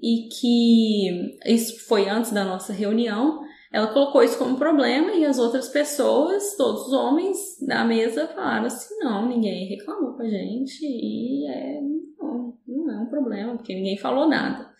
e 0.00 0.28
que 0.28 1.38
isso 1.44 1.86
foi 1.86 2.08
antes 2.08 2.32
da 2.32 2.44
nossa 2.44 2.72
reunião. 2.72 3.40
Ela 3.72 3.92
colocou 3.92 4.22
isso 4.22 4.38
como 4.38 4.56
problema 4.56 5.12
e 5.12 5.24
as 5.26 5.38
outras 5.38 5.68
pessoas, 5.68 6.56
todos 6.56 6.86
os 6.86 6.92
homens 6.92 7.36
da 7.66 7.84
mesa, 7.84 8.28
falaram 8.28 8.66
assim: 8.66 8.98
não, 9.00 9.28
ninguém 9.28 9.68
reclamou 9.68 10.14
com 10.14 10.22
a 10.22 10.28
gente 10.28 10.84
e 10.84 11.46
é, 11.46 11.80
não, 12.18 12.54
não 12.66 12.90
é 12.90 13.00
um 13.00 13.06
problema, 13.06 13.56
porque 13.56 13.74
ninguém 13.74 13.98
falou 13.98 14.28
nada. 14.28 14.70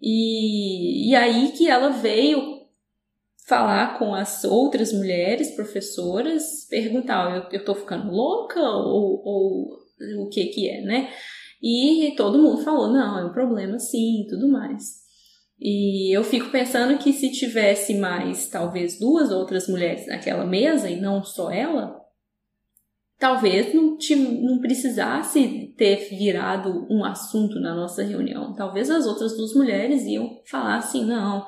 E, 0.00 1.10
e 1.10 1.14
aí 1.16 1.52
que 1.52 1.68
ela 1.68 1.88
veio 1.88 2.58
falar 3.46 3.98
com 3.98 4.14
as 4.14 4.44
outras 4.44 4.92
mulheres 4.92 5.52
professoras, 5.52 6.66
perguntar: 6.68 7.34
eu, 7.34 7.58
eu 7.58 7.64
tô 7.64 7.74
ficando 7.74 8.12
louca 8.12 8.60
ou, 8.60 9.22
ou 9.24 9.78
o 10.18 10.28
que 10.28 10.46
que 10.46 10.68
é, 10.68 10.82
né? 10.82 11.10
E 11.62 12.14
todo 12.16 12.38
mundo 12.38 12.62
falou: 12.62 12.92
não, 12.92 13.18
é 13.18 13.24
um 13.24 13.32
problema 13.32 13.78
sim 13.78 14.26
tudo 14.28 14.48
mais. 14.48 15.08
E 15.60 16.16
eu 16.16 16.22
fico 16.22 16.50
pensando 16.50 16.98
que 16.98 17.12
se 17.12 17.32
tivesse 17.32 17.94
mais, 17.94 18.48
talvez, 18.48 18.98
duas 18.98 19.32
outras 19.32 19.66
mulheres 19.68 20.06
naquela 20.06 20.46
mesa 20.46 20.88
e 20.88 21.00
não 21.00 21.24
só 21.24 21.50
ela, 21.50 22.00
talvez 23.18 23.74
não, 23.74 23.98
te, 23.98 24.14
não 24.14 24.60
precisasse 24.60 25.74
ter 25.76 26.08
virado 26.10 26.86
um 26.88 27.04
assunto 27.04 27.58
na 27.58 27.74
nossa 27.74 28.04
reunião. 28.04 28.54
Talvez 28.54 28.88
as 28.88 29.04
outras 29.04 29.36
duas 29.36 29.52
mulheres 29.52 30.04
iam 30.04 30.40
falar 30.46 30.76
assim: 30.76 31.04
não, 31.04 31.44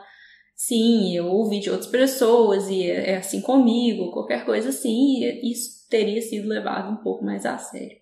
sim, 0.57 1.17
eu 1.17 1.27
ouvi 1.27 1.61
de 1.61 1.71
outras 1.71 1.89
pessoas 1.89 2.69
e 2.69 2.83
é, 2.83 3.13
é 3.13 3.17
assim 3.19 3.41
comigo, 3.41 4.11
qualquer 4.11 4.45
coisa 4.45 4.71
assim, 4.71 5.23
e 5.23 5.53
isso 5.53 5.89
teria 5.89 6.21
sido 6.21 6.49
levado 6.49 6.93
um 6.93 6.97
pouco 6.97 7.25
mais 7.25 7.47
a 7.47 7.57
sério. 7.59 8.00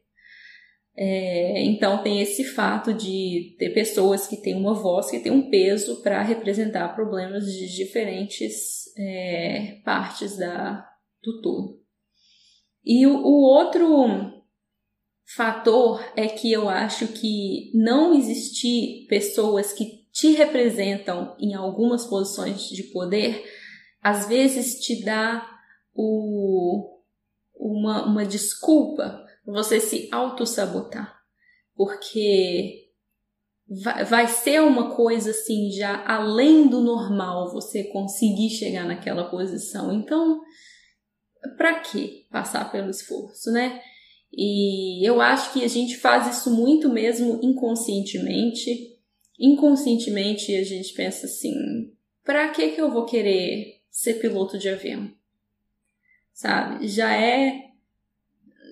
É, 1.01 1.63
então 1.63 2.03
tem 2.03 2.21
esse 2.21 2.43
fato 2.43 2.93
de 2.93 3.55
ter 3.57 3.71
pessoas 3.71 4.27
que 4.27 4.37
têm 4.37 4.57
uma 4.57 4.75
voz, 4.75 5.09
que 5.09 5.21
têm 5.21 5.31
um 5.31 5.49
peso 5.49 6.03
para 6.03 6.21
representar 6.23 6.93
problemas 6.97 7.45
de 7.45 7.73
diferentes 7.73 8.93
é, 8.99 9.81
partes 9.85 10.37
da, 10.37 10.85
do 11.23 11.41
todo. 11.41 11.81
E 12.85 13.07
o, 13.07 13.17
o 13.17 13.43
outro 13.43 14.43
fator 15.37 16.03
é 16.17 16.27
que 16.27 16.51
eu 16.51 16.69
acho 16.69 17.07
que 17.07 17.71
não 17.75 18.13
existir 18.13 19.07
pessoas 19.09 19.73
que 19.73 20.05
te 20.11 20.33
representam 20.33 21.37
em 21.39 21.55
algumas 21.55 22.07
posições 22.07 22.63
de 22.71 22.83
poder, 22.85 23.45
às 24.03 24.27
vezes 24.27 24.81
te 24.81 25.05
dá 25.05 25.49
o, 25.95 26.99
uma, 27.55 28.05
uma 28.05 28.25
desculpa 28.25 29.28
você 29.53 29.81
se 29.81 30.09
auto-sabotar. 30.13 31.19
Porque 31.75 32.89
vai, 34.09 34.27
ser 34.27 34.61
uma 34.63 34.95
coisa 34.95 35.31
assim, 35.31 35.71
já 35.71 36.05
além 36.07 36.69
do 36.69 36.81
normal 36.81 37.53
você 37.53 37.85
conseguir 37.85 38.51
chegar 38.51 38.85
naquela 38.85 39.31
posição. 39.31 39.93
Então, 39.93 40.41
para 41.57 41.81
que 41.81 42.27
passar 42.31 42.71
pelo 42.71 42.91
esforço, 42.91 43.51
né? 43.51 43.81
E 44.33 45.07
eu 45.09 45.21
acho 45.21 45.53
que 45.53 45.65
a 45.65 45.69
gente 45.69 45.97
faz 45.97 46.39
isso 46.39 46.55
muito 46.55 46.89
mesmo 46.89 47.41
inconscientemente. 47.43 48.99
Inconscientemente 49.39 50.55
a 50.55 50.65
gente 50.65 50.93
pensa 50.93 51.27
assim: 51.27 51.55
para 52.25 52.51
que 52.51 52.71
que 52.71 52.81
eu 52.81 52.91
vou 52.91 53.07
querer 53.07 53.81
ser 53.91 54.15
piloto 54.15 54.59
de 54.59 54.69
avião? 54.69 55.11
Sabe? 56.35 56.87
Já 56.87 57.15
é 57.17 57.68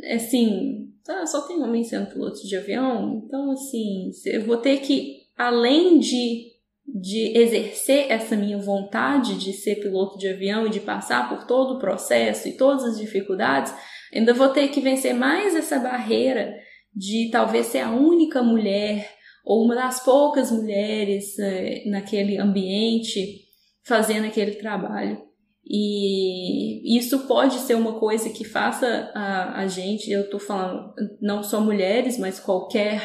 assim, 0.05 0.93
tá, 1.05 1.27
só 1.27 1.43
tem 1.43 1.63
homem 1.63 1.85
sendo 1.85 2.11
piloto 2.11 2.47
de 2.47 2.57
avião, 2.57 3.23
então 3.25 3.51
assim, 3.51 4.11
eu 4.27 4.45
vou 4.45 4.57
ter 4.57 4.79
que 4.79 5.27
além 5.37 5.99
de 5.99 6.57
de 6.89 7.37
exercer 7.37 8.07
essa 8.11 8.37
minha 8.37 8.59
vontade 8.59 9.35
de 9.35 9.53
ser 9.53 9.77
piloto 9.77 10.17
de 10.17 10.29
avião 10.29 10.67
e 10.67 10.71
de 10.71 10.81
passar 10.81 11.29
por 11.29 11.45
todo 11.45 11.75
o 11.75 11.79
processo 11.81 12.49
e 12.49 12.57
todas 12.57 12.85
as 12.85 12.99
dificuldades, 12.99 13.75
ainda 14.15 14.33
vou 14.33 14.51
ter 14.51 14.69
que 14.69 14.81
vencer 14.81 15.13
mais 15.13 15.57
essa 15.57 15.81
barreira 15.81 16.55
de 16.95 17.29
talvez 17.33 17.67
ser 17.67 17.81
a 17.81 17.91
única 17.91 18.43
mulher 18.43 19.11
ou 19.45 19.65
uma 19.65 19.75
das 19.75 20.03
poucas 20.05 20.51
mulheres 20.51 21.39
é, 21.39 21.83
naquele 21.87 22.39
ambiente 22.39 23.47
fazendo 23.85 24.27
aquele 24.27 24.53
trabalho. 24.53 25.26
E 25.69 26.97
isso 26.97 27.27
pode 27.27 27.59
ser 27.61 27.75
uma 27.75 27.99
coisa 27.99 28.31
que 28.31 28.45
faça 28.45 29.11
a, 29.15 29.63
a 29.63 29.67
gente, 29.67 30.09
eu 30.11 30.23
estou 30.23 30.39
falando 30.39 30.93
não 31.21 31.43
só 31.43 31.61
mulheres, 31.61 32.17
mas 32.19 32.39
qualquer, 32.39 33.03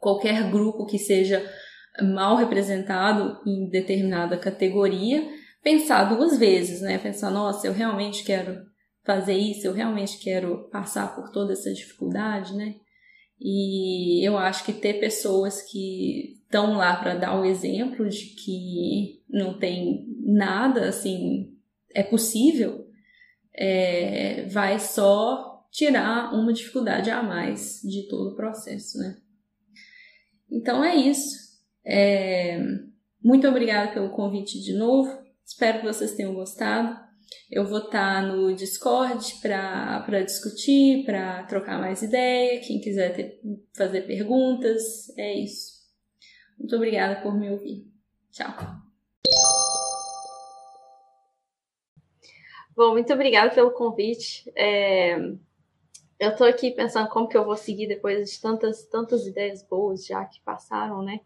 qualquer 0.00 0.50
grupo 0.50 0.86
que 0.86 0.98
seja 0.98 1.44
mal 2.02 2.36
representado 2.36 3.38
em 3.46 3.68
determinada 3.68 4.38
categoria, 4.38 5.28
pensar 5.62 6.04
duas 6.04 6.38
vezes, 6.38 6.80
né? 6.80 6.96
Pensar, 6.96 7.30
nossa, 7.30 7.66
eu 7.66 7.72
realmente 7.74 8.24
quero 8.24 8.62
fazer 9.04 9.36
isso, 9.36 9.66
eu 9.66 9.72
realmente 9.74 10.18
quero 10.18 10.70
passar 10.70 11.14
por 11.14 11.30
toda 11.32 11.52
essa 11.52 11.72
dificuldade, 11.72 12.54
né? 12.56 12.76
E 13.40 14.26
eu 14.26 14.38
acho 14.38 14.64
que 14.64 14.72
ter 14.72 14.94
pessoas 14.94 15.62
que 15.62 16.38
estão 16.44 16.78
lá 16.78 16.96
para 16.96 17.14
dar 17.14 17.38
o 17.38 17.44
exemplo 17.44 18.08
de 18.08 18.34
que 18.34 19.20
não 19.28 19.58
tem 19.58 20.06
nada 20.24 20.88
assim, 20.88 21.57
é 21.94 22.02
possível, 22.02 22.88
é, 23.54 24.46
vai 24.46 24.78
só 24.78 25.66
tirar 25.70 26.34
uma 26.34 26.52
dificuldade 26.52 27.10
a 27.10 27.22
mais 27.22 27.80
de 27.82 28.08
todo 28.08 28.32
o 28.32 28.36
processo, 28.36 28.98
né? 28.98 29.16
Então 30.50 30.84
é 30.84 30.96
isso. 30.96 31.36
É, 31.84 32.58
muito 33.22 33.46
obrigada 33.46 33.92
pelo 33.92 34.10
convite 34.10 34.60
de 34.60 34.72
novo. 34.72 35.16
Espero 35.44 35.80
que 35.80 35.86
vocês 35.86 36.14
tenham 36.14 36.34
gostado. 36.34 36.98
Eu 37.50 37.66
vou 37.66 37.78
estar 37.78 38.22
no 38.22 38.54
Discord 38.54 39.34
para 39.40 40.22
discutir, 40.24 41.04
para 41.04 41.42
trocar 41.44 41.78
mais 41.78 42.02
ideia. 42.02 42.60
Quem 42.60 42.80
quiser 42.80 43.14
ter, 43.14 43.40
fazer 43.76 44.02
perguntas, 44.02 45.08
é 45.16 45.34
isso. 45.38 45.78
Muito 46.58 46.74
obrigada 46.76 47.20
por 47.22 47.38
me 47.38 47.50
ouvir. 47.50 47.86
Tchau. 48.30 48.87
Bom, 52.78 52.92
muito 52.92 53.12
obrigada 53.12 53.52
pelo 53.52 53.72
convite. 53.72 54.48
É, 54.54 55.16
eu 56.20 56.30
estou 56.30 56.46
aqui 56.46 56.70
pensando 56.70 57.08
como 57.08 57.26
que 57.26 57.36
eu 57.36 57.44
vou 57.44 57.56
seguir 57.56 57.88
depois 57.88 58.30
de 58.30 58.40
tantas, 58.40 58.84
tantas 58.84 59.26
ideias 59.26 59.64
boas 59.64 60.06
já 60.06 60.24
que 60.24 60.40
passaram, 60.42 61.02
né? 61.02 61.18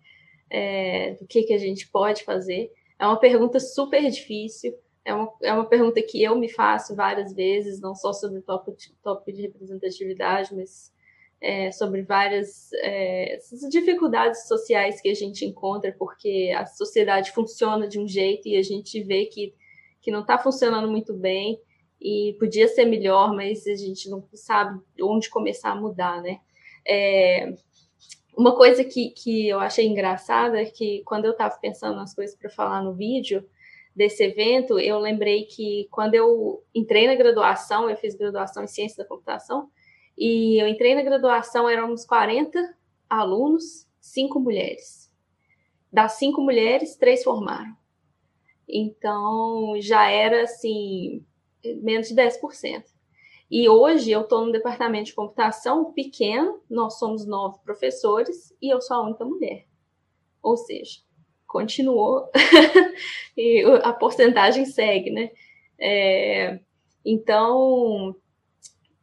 é, 0.52 1.14
do 1.14 1.26
que, 1.26 1.42
que 1.44 1.54
a 1.54 1.58
gente 1.58 1.88
pode 1.88 2.24
fazer. 2.24 2.70
É 2.98 3.06
uma 3.06 3.18
pergunta 3.18 3.58
super 3.58 4.08
difícil, 4.10 4.74
é 5.02 5.14
uma, 5.14 5.32
é 5.42 5.52
uma 5.52 5.64
pergunta 5.64 6.00
que 6.02 6.22
eu 6.22 6.36
me 6.36 6.48
faço 6.48 6.94
várias 6.94 7.32
vezes, 7.32 7.80
não 7.80 7.94
só 7.94 8.12
sobre 8.12 8.40
o 8.40 8.42
tópico 8.42 8.76
de, 8.76 9.32
de 9.34 9.42
representatividade, 9.42 10.54
mas 10.54 10.92
é, 11.40 11.72
sobre 11.72 12.02
várias 12.02 12.70
é, 12.74 13.38
dificuldades 13.70 14.46
sociais 14.46 15.00
que 15.00 15.08
a 15.08 15.14
gente 15.14 15.46
encontra, 15.46 15.96
porque 15.98 16.52
a 16.54 16.66
sociedade 16.66 17.32
funciona 17.32 17.88
de 17.88 17.98
um 17.98 18.06
jeito 18.06 18.46
e 18.46 18.56
a 18.56 18.62
gente 18.62 19.02
vê 19.02 19.24
que, 19.24 19.54
que 20.02 20.10
não 20.10 20.20
está 20.20 20.36
funcionando 20.36 20.90
muito 20.90 21.14
bem 21.14 21.58
e 22.00 22.36
podia 22.38 22.66
ser 22.66 22.84
melhor, 22.84 23.32
mas 23.32 23.66
a 23.66 23.76
gente 23.76 24.10
não 24.10 24.22
sabe 24.34 24.80
onde 25.00 25.30
começar 25.30 25.70
a 25.70 25.76
mudar, 25.76 26.20
né? 26.20 26.40
É, 26.86 27.54
uma 28.36 28.56
coisa 28.56 28.82
que, 28.82 29.10
que 29.10 29.48
eu 29.48 29.60
achei 29.60 29.86
engraçada 29.86 30.60
é 30.60 30.64
que 30.64 31.02
quando 31.04 31.26
eu 31.26 31.30
estava 31.32 31.56
pensando 31.58 31.96
nas 31.96 32.14
coisas 32.14 32.36
para 32.36 32.50
falar 32.50 32.82
no 32.82 32.92
vídeo 32.92 33.46
desse 33.94 34.24
evento, 34.24 34.78
eu 34.80 34.98
lembrei 34.98 35.44
que 35.44 35.86
quando 35.90 36.14
eu 36.14 36.64
entrei 36.74 37.06
na 37.06 37.14
graduação, 37.14 37.88
eu 37.88 37.96
fiz 37.96 38.14
graduação 38.14 38.64
em 38.64 38.66
ciência 38.66 39.02
da 39.02 39.08
computação, 39.08 39.70
e 40.16 40.60
eu 40.60 40.66
entrei 40.66 40.94
na 40.94 41.02
graduação, 41.02 41.68
eram 41.68 41.92
uns 41.92 42.04
40 42.04 42.74
alunos, 43.08 43.86
cinco 44.00 44.40
mulheres. 44.40 45.10
Das 45.92 46.12
cinco 46.12 46.40
mulheres, 46.40 46.96
três 46.96 47.22
formaram. 47.22 47.76
Então, 48.68 49.74
já 49.80 50.10
era 50.10 50.42
assim, 50.42 51.24
menos 51.82 52.08
de 52.08 52.14
10%. 52.14 52.84
E 53.50 53.68
hoje 53.68 54.10
eu 54.10 54.22
estou 54.22 54.46
no 54.46 54.52
departamento 54.52 55.06
de 55.06 55.14
computação 55.14 55.92
pequeno, 55.92 56.60
nós 56.70 56.98
somos 56.98 57.26
nove 57.26 57.58
professores 57.62 58.56
e 58.62 58.72
eu 58.72 58.80
sou 58.80 58.96
a 58.96 59.02
única 59.02 59.24
mulher. 59.24 59.66
Ou 60.42 60.56
seja, 60.56 61.00
continuou 61.46 62.30
e 63.36 63.62
a 63.82 63.92
porcentagem 63.92 64.64
segue, 64.64 65.10
né? 65.10 65.30
É, 65.78 66.60
então, 67.04 68.16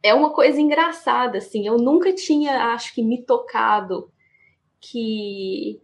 é 0.02 0.12
uma 0.14 0.32
coisa 0.32 0.60
engraçada, 0.60 1.38
assim, 1.38 1.66
eu 1.66 1.76
nunca 1.76 2.12
tinha, 2.12 2.72
acho 2.72 2.94
que, 2.94 3.02
me 3.02 3.22
tocado 3.24 4.10
que 4.80 5.80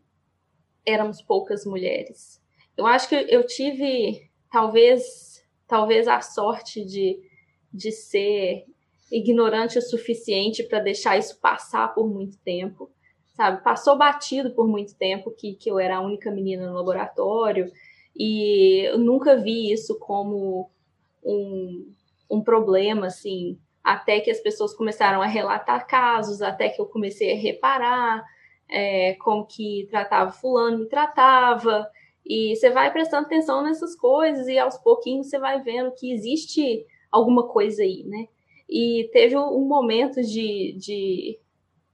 éramos 0.85 1.21
poucas 1.23 1.65
mulheres. 1.65 2.43
Eu 2.77 2.87
acho 2.87 3.09
que 3.09 3.15
eu 3.15 3.47
tive, 3.47 4.29
talvez, 4.51 5.43
talvez 5.67 6.07
a 6.07 6.21
sorte 6.21 6.85
de 6.85 7.21
de 7.77 7.93
ser 7.93 8.65
ignorante 9.13 9.79
o 9.79 9.83
suficiente 9.83 10.65
para 10.65 10.81
deixar 10.81 11.19
isso 11.19 11.39
passar 11.39 11.95
por 11.95 12.09
muito 12.09 12.39
tempo, 12.39 12.91
sabe? 13.35 13.63
Passou 13.63 13.97
batido 13.97 14.51
por 14.53 14.67
muito 14.67 14.97
tempo 14.97 15.31
que, 15.31 15.55
que 15.55 15.71
eu 15.71 15.79
era 15.79 15.99
a 15.99 16.01
única 16.01 16.31
menina 16.31 16.67
no 16.67 16.75
laboratório 16.75 17.71
e 18.17 18.89
eu 18.89 18.99
nunca 18.99 19.37
vi 19.37 19.71
isso 19.71 19.99
como 19.99 20.71
um, 21.23 21.93
um 22.31 22.43
problema, 22.43 23.07
assim, 23.07 23.59
até 23.85 24.21
que 24.21 24.31
as 24.31 24.41
pessoas 24.41 24.75
começaram 24.75 25.21
a 25.21 25.27
relatar 25.27 25.87
casos, 25.87 26.41
até 26.43 26.71
que 26.71 26.81
eu 26.81 26.87
comecei 26.87 27.33
a 27.33 27.37
reparar 27.37 28.25
é, 28.69 29.15
como 29.21 29.47
que 29.47 29.87
tratava 29.91 30.33
fulano, 30.33 30.79
me 30.79 30.89
tratava, 30.89 31.89
e 32.29 32.57
você 32.57 32.71
vai 32.71 32.93
prestando 32.93 33.27
atenção 33.27 33.63
nessas 33.63 33.95
coisas 33.95 34.49
e 34.49 34.59
aos 34.59 34.77
pouquinhos 34.79 35.29
você 35.29 35.39
vai 35.39 35.63
vendo 35.63 35.93
que 35.93 36.13
existe 36.13 36.85
alguma 37.11 37.47
coisa 37.47 37.83
aí, 37.83 38.03
né? 38.05 38.27
E 38.69 39.09
teve 39.13 39.37
um 39.37 39.65
momento 39.65 40.21
de, 40.23 40.75
de 40.77 41.39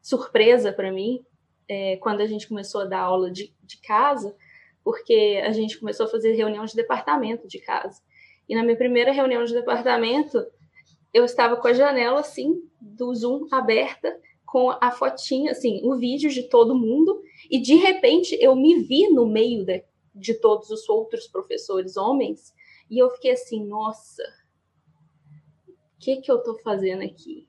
surpresa 0.01 0.73
para 0.73 0.90
mim 0.90 1.23
é, 1.68 1.97
quando 1.99 2.23
a 2.23 2.27
gente 2.27 2.49
começou 2.49 2.81
a 2.81 2.87
dar 2.87 3.01
aula 3.01 3.31
de, 3.31 3.55
de 3.62 3.79
casa, 3.83 4.35
porque 4.83 5.40
a 5.45 5.53
gente 5.53 5.79
começou 5.79 6.07
a 6.07 6.09
fazer 6.09 6.33
reunião 6.33 6.64
de 6.64 6.75
departamento 6.75 7.47
de 7.47 7.59
casa. 7.59 8.01
E 8.49 8.55
na 8.55 8.62
minha 8.62 8.77
primeira 8.77 9.12
reunião 9.12 9.45
de 9.45 9.53
departamento, 9.53 10.45
eu 11.12 11.25
estava 11.25 11.57
com 11.57 11.68
a 11.68 11.73
janela 11.75 12.21
assim 12.21 12.62
do 12.81 13.14
Zoom 13.14 13.47
aberta, 13.53 14.18
com 14.47 14.71
a 14.71 14.90
fotinha, 14.90 15.53
assim, 15.53 15.81
o 15.83 15.97
vídeo 15.97 16.31
de 16.31 16.42
todo 16.42 16.75
mundo, 16.75 17.23
e 17.51 17.59
de 17.59 17.75
repente 17.75 18.37
eu 18.40 18.55
me 18.55 18.83
vi 18.83 19.09
no 19.09 19.27
meio 19.27 19.64
de, 19.64 19.83
de 20.14 20.35
todos 20.35 20.70
os 20.70 20.88
outros 20.88 21.27
professores 21.27 21.96
homens, 21.96 22.55
e 22.90 22.98
eu 22.98 23.09
fiquei 23.11 23.31
assim, 23.33 23.64
nossa, 23.64 24.22
o 25.66 25.72
que 25.98 26.16
que 26.16 26.31
eu 26.31 26.42
tô 26.42 26.59
fazendo 26.59 27.03
aqui? 27.03 27.48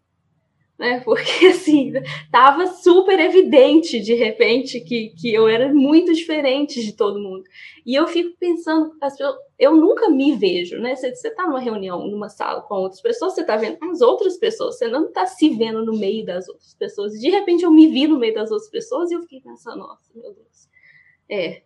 Né? 0.79 1.01
Porque 1.05 1.47
assim, 1.47 1.93
tava 2.31 2.67
super 2.67 3.19
evidente 3.19 3.99
de 3.99 4.13
repente 4.13 4.79
que, 4.79 5.09
que 5.09 5.33
eu 5.33 5.47
era 5.47 5.73
muito 5.73 6.13
diferente 6.13 6.83
de 6.83 6.93
todo 6.93 7.19
mundo. 7.19 7.43
E 7.85 7.93
eu 7.93 8.07
fico 8.07 8.37
pensando, 8.39 8.91
eu 9.59 9.75
nunca 9.75 10.09
me 10.09 10.35
vejo, 10.35 10.77
né? 10.79 10.95
Você, 10.95 11.13
você 11.13 11.29
tá 11.29 11.45
numa 11.45 11.59
reunião, 11.59 12.07
numa 12.07 12.29
sala 12.29 12.61
com 12.61 12.75
outras 12.75 13.01
pessoas, 13.01 13.33
você 13.33 13.43
tá 13.43 13.55
vendo 13.57 13.77
as 13.83 14.01
outras 14.01 14.37
pessoas, 14.37 14.77
você 14.77 14.87
não 14.87 15.11
tá 15.11 15.25
se 15.25 15.49
vendo 15.49 15.85
no 15.85 15.97
meio 15.97 16.25
das 16.25 16.47
outras 16.47 16.73
pessoas. 16.73 17.19
De 17.19 17.29
repente 17.29 17.63
eu 17.63 17.71
me 17.71 17.87
vi 17.87 18.07
no 18.07 18.17
meio 18.17 18.33
das 18.33 18.49
outras 18.49 18.69
pessoas 18.69 19.11
e 19.11 19.15
eu 19.15 19.21
fiquei 19.21 19.41
pensando, 19.41 19.79
nossa, 19.79 20.11
meu 20.15 20.33
Deus, 20.33 20.69
é, 21.29 21.63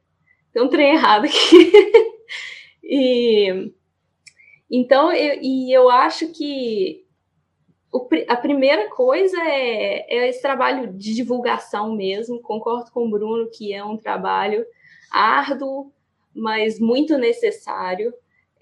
tem 0.57 0.63
um 0.63 0.69
trem 0.69 0.93
errado 0.93 1.25
aqui. 1.25 1.71
e 2.83 3.71
então, 4.69 5.13
eu, 5.13 5.39
e 5.39 5.71
eu 5.71 5.87
acho 5.87 6.31
que 6.31 7.05
o, 7.93 8.07
a 8.27 8.35
primeira 8.35 8.89
coisa 8.89 9.39
é, 9.39 10.05
é 10.11 10.27
esse 10.27 10.41
trabalho 10.41 10.91
de 10.93 11.13
divulgação 11.13 11.95
mesmo. 11.95 12.41
Concordo 12.41 12.91
com 12.91 13.05
o 13.05 13.09
Bruno 13.09 13.49
que 13.51 13.71
é 13.71 13.83
um 13.83 13.97
trabalho 13.97 14.65
árduo, 15.11 15.93
mas 16.33 16.79
muito 16.79 17.19
necessário. 17.19 18.11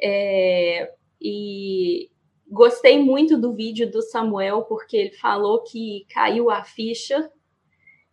É, 0.01 0.93
e 1.21 2.11
gostei 2.45 2.99
muito 2.99 3.39
do 3.39 3.53
vídeo 3.53 3.89
do 3.89 4.01
Samuel, 4.01 4.63
porque 4.63 4.97
ele 4.97 5.11
falou 5.13 5.63
que 5.63 6.05
caiu 6.13 6.49
a 6.49 6.61
ficha, 6.61 7.31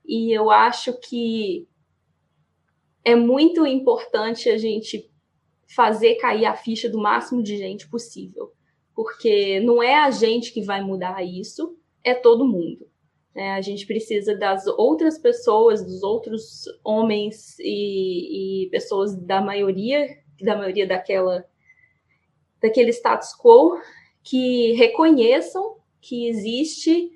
e 0.07 0.33
eu 0.33 0.51
acho 0.51 0.99
que 1.01 1.67
é 3.05 3.15
muito 3.15 3.67
importante 3.67 4.49
a 4.49 4.57
gente 4.57 5.11
fazer 5.75 6.17
cair 6.17 6.45
a 6.45 6.55
ficha 6.55 6.89
do 6.89 6.99
máximo 6.99 7.43
de 7.43 7.57
gente 7.57 7.89
possível 7.89 8.53
porque 8.95 9.61
não 9.61 9.83
é 9.83 9.97
a 9.97 10.11
gente 10.11 10.53
que 10.53 10.63
vai 10.63 10.83
mudar 10.83 11.23
isso, 11.23 11.77
é 12.05 12.15
todo 12.15 12.47
mundo. 12.47 12.87
Né? 13.35 13.53
A 13.53 13.61
gente 13.61 13.87
precisa 13.87 14.37
das 14.37 14.67
outras 14.67 15.19
pessoas, 15.19 15.85
dos 15.85 16.03
outros 16.03 16.65
homens 16.85 17.59
e, 17.59 18.67
e 18.67 18.71
pessoas 18.71 19.17
da 19.17 19.41
maioria, 19.41 20.07
da 20.41 20.57
maioria 20.57 20.87
daquela 20.87 21.45
daquele 22.61 22.91
status 22.91 23.35
quo 23.37 23.81
que 24.23 24.73
reconheçam 24.75 25.79
que 26.01 26.29
existe 26.29 27.11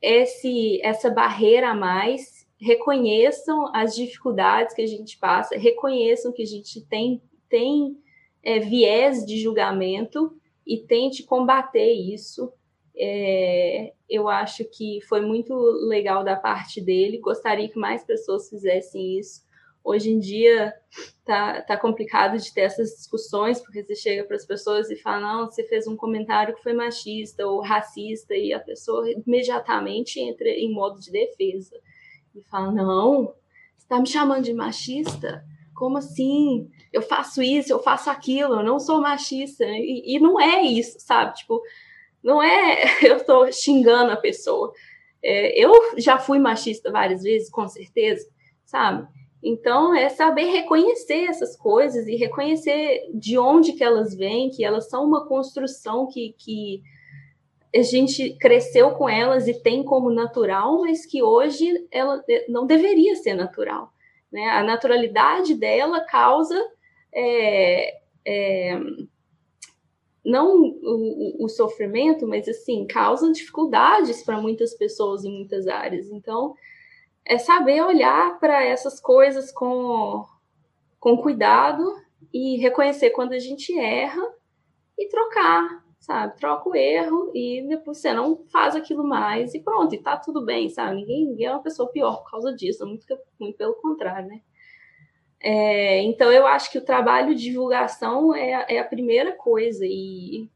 esse 0.00 0.80
essa 0.82 1.10
barreira 1.10 1.70
a 1.70 1.74
mais, 1.74 2.35
reconheçam 2.60 3.70
as 3.74 3.94
dificuldades 3.94 4.74
que 4.74 4.82
a 4.82 4.86
gente 4.86 5.18
passa, 5.18 5.56
reconheçam 5.56 6.32
que 6.32 6.42
a 6.42 6.46
gente 6.46 6.80
tem 6.86 7.22
tem 7.48 7.96
é, 8.42 8.58
viés 8.58 9.24
de 9.24 9.40
julgamento 9.40 10.36
e 10.66 10.78
tente 10.78 11.22
combater 11.22 11.92
isso. 11.92 12.52
É, 12.98 13.92
eu 14.08 14.28
acho 14.28 14.64
que 14.64 15.00
foi 15.02 15.20
muito 15.20 15.54
legal 15.86 16.24
da 16.24 16.34
parte 16.34 16.80
dele. 16.80 17.18
Gostaria 17.18 17.68
que 17.68 17.78
mais 17.78 18.04
pessoas 18.04 18.48
fizessem 18.48 19.18
isso. 19.18 19.44
Hoje 19.84 20.10
em 20.10 20.18
dia 20.18 20.74
tá, 21.24 21.62
tá 21.62 21.76
complicado 21.76 22.36
de 22.36 22.52
ter 22.52 22.62
essas 22.62 22.96
discussões, 22.96 23.60
porque 23.60 23.84
você 23.84 23.94
chega 23.94 24.24
para 24.24 24.34
as 24.34 24.44
pessoas 24.44 24.90
e 24.90 24.96
fala: 24.96 25.20
não, 25.20 25.46
você 25.46 25.62
fez 25.62 25.86
um 25.86 25.94
comentário 25.94 26.56
que 26.56 26.62
foi 26.62 26.72
machista 26.72 27.46
ou 27.46 27.60
racista, 27.60 28.34
e 28.34 28.52
a 28.52 28.58
pessoa 28.58 29.08
imediatamente 29.08 30.18
entra 30.18 30.48
em 30.48 30.72
modo 30.72 30.98
de 30.98 31.12
defesa 31.12 31.76
e 32.38 32.42
fala: 32.50 32.72
não, 32.72 33.34
você 33.76 33.84
está 33.84 34.00
me 34.00 34.06
chamando 34.06 34.44
de 34.44 34.52
machista? 34.52 35.44
Como 35.74 35.98
assim? 35.98 36.70
Eu 36.92 37.02
faço 37.02 37.42
isso, 37.42 37.72
eu 37.72 37.82
faço 37.82 38.08
aquilo, 38.08 38.54
eu 38.54 38.64
não 38.64 38.78
sou 38.80 39.00
machista. 39.00 39.64
E, 39.64 40.16
e 40.16 40.18
não 40.18 40.40
é 40.40 40.62
isso, 40.62 40.98
sabe? 41.00 41.34
Tipo, 41.34 41.60
não 42.22 42.42
é 42.42 42.82
eu 43.04 43.18
estou 43.18 43.50
xingando 43.52 44.12
a 44.12 44.16
pessoa. 44.16 44.72
É, 45.22 45.58
eu 45.58 45.72
já 45.98 46.18
fui 46.18 46.38
machista 46.38 46.90
várias 46.90 47.22
vezes, 47.22 47.50
com 47.50 47.66
certeza, 47.68 48.28
sabe? 48.64 49.06
Então, 49.42 49.94
é 49.94 50.08
saber 50.08 50.46
reconhecer 50.46 51.24
essas 51.24 51.56
coisas 51.56 52.06
e 52.06 52.16
reconhecer 52.16 53.10
de 53.14 53.38
onde 53.38 53.74
que 53.74 53.84
elas 53.84 54.14
vêm, 54.14 54.50
que 54.50 54.64
elas 54.64 54.88
são 54.88 55.04
uma 55.04 55.26
construção 55.26 56.06
que, 56.06 56.34
que 56.38 56.82
a 57.74 57.82
gente 57.82 58.36
cresceu 58.38 58.92
com 58.92 59.08
elas 59.08 59.46
e 59.46 59.62
tem 59.62 59.84
como 59.84 60.10
natural, 60.10 60.80
mas 60.80 61.04
que 61.04 61.22
hoje 61.22 61.86
ela 61.90 62.22
não 62.48 62.66
deveria 62.66 63.14
ser 63.16 63.34
natural. 63.34 63.92
Né? 64.32 64.48
A 64.48 64.62
naturalidade 64.62 65.54
dela 65.54 66.00
causa 66.00 66.58
é, 67.14 67.98
é, 68.26 68.78
não 70.24 70.56
o, 70.56 71.44
o, 71.44 71.48
sofrimento, 71.48 72.26
mas 72.26 72.48
assim, 72.48 72.86
causa 72.86 73.30
dificuldades 73.30 74.22
para 74.22 74.40
muitas 74.40 74.74
pessoas 74.74 75.24
em 75.24 75.30
muitas 75.30 75.66
áreas. 75.66 76.10
Então, 76.10 76.54
é 77.24 77.38
saber 77.38 77.82
olhar 77.82 78.38
para 78.38 78.64
essas 78.64 79.00
coisas 79.00 79.52
com, 79.52 80.24
com 80.98 81.16
cuidado 81.16 81.82
e 82.32 82.56
reconhecer 82.56 83.10
quando 83.10 83.32
a 83.32 83.38
gente 83.38 83.76
erra 83.78 84.22
e 84.98 85.08
trocar, 85.08 85.85
sabe? 86.06 86.36
Troca 86.36 86.68
o 86.68 86.76
erro 86.76 87.32
e 87.34 87.66
depois 87.68 87.98
você 87.98 88.12
não 88.12 88.36
faz 88.46 88.76
aquilo 88.76 89.02
mais 89.02 89.54
e 89.54 89.60
pronto, 89.60 89.92
e 89.92 89.98
tá 89.98 90.16
tudo 90.16 90.44
bem, 90.44 90.68
sabe? 90.68 90.96
Ninguém, 90.96 91.26
ninguém 91.26 91.46
é 91.46 91.50
uma 91.50 91.62
pessoa 91.62 91.90
pior 91.90 92.22
por 92.22 92.30
causa 92.30 92.54
disso, 92.54 92.86
muito, 92.86 93.04
muito 93.40 93.56
pelo 93.56 93.74
contrário, 93.74 94.28
né? 94.28 94.40
É, 95.40 96.00
então 96.02 96.30
eu 96.30 96.46
acho 96.46 96.70
que 96.70 96.78
o 96.78 96.84
trabalho 96.84 97.34
de 97.34 97.42
divulgação 97.42 98.32
é, 98.32 98.66
é 98.68 98.78
a 98.78 98.84
primeira 98.84 99.32
coisa 99.32 99.84
e, 99.84 100.48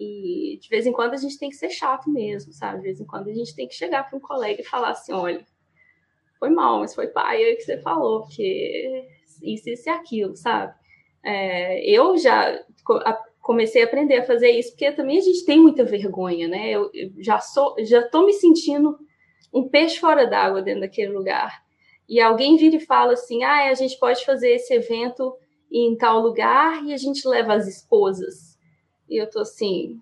e 0.00 0.58
de 0.58 0.68
vez 0.70 0.86
em 0.86 0.92
quando 0.92 1.12
a 1.12 1.18
gente 1.18 1.38
tem 1.38 1.50
que 1.50 1.56
ser 1.56 1.68
chato 1.68 2.10
mesmo, 2.10 2.50
sabe? 2.54 2.78
De 2.78 2.84
vez 2.84 2.98
em 2.98 3.06
quando 3.06 3.28
a 3.28 3.34
gente 3.34 3.54
tem 3.54 3.68
que 3.68 3.74
chegar 3.74 4.08
para 4.08 4.16
um 4.16 4.20
colega 4.20 4.62
e 4.62 4.64
falar 4.64 4.90
assim, 4.90 5.12
olha, 5.12 5.44
foi 6.38 6.48
mal, 6.48 6.80
mas 6.80 6.94
foi 6.94 7.08
pai 7.08 7.56
que 7.56 7.62
você 7.62 7.76
falou, 7.82 8.22
porque 8.22 9.06
isso, 9.42 9.68
isso 9.68 9.88
e 9.88 9.92
aquilo, 9.92 10.34
sabe? 10.34 10.74
É, 11.22 11.84
eu 11.90 12.16
já 12.16 12.58
comecei 13.48 13.80
a 13.80 13.86
aprender 13.86 14.18
a 14.18 14.26
fazer 14.26 14.50
isso, 14.50 14.72
porque 14.72 14.92
também 14.92 15.16
a 15.16 15.22
gente 15.22 15.42
tem 15.42 15.58
muita 15.58 15.82
vergonha, 15.82 16.46
né? 16.46 16.68
Eu, 16.70 16.90
já 17.16 17.40
sou, 17.40 17.74
já 17.78 18.06
tô 18.06 18.26
me 18.26 18.34
sentindo 18.34 18.98
um 19.50 19.66
peixe 19.66 19.98
fora 19.98 20.26
d'água 20.26 20.60
dentro 20.60 20.82
daquele 20.82 21.12
lugar. 21.12 21.62
E 22.06 22.20
alguém 22.20 22.58
vira 22.58 22.76
e 22.76 22.80
fala 22.84 23.14
assim: 23.14 23.44
ah, 23.44 23.70
a 23.70 23.74
gente 23.74 23.98
pode 23.98 24.22
fazer 24.22 24.50
esse 24.50 24.74
evento 24.74 25.34
em 25.72 25.96
tal 25.96 26.20
lugar 26.20 26.84
e 26.84 26.92
a 26.92 26.98
gente 26.98 27.26
leva 27.26 27.54
as 27.54 27.66
esposas. 27.66 28.58
E 29.08 29.16
eu 29.16 29.30
tô 29.30 29.40
assim, 29.40 29.98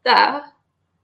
tá, 0.00 0.54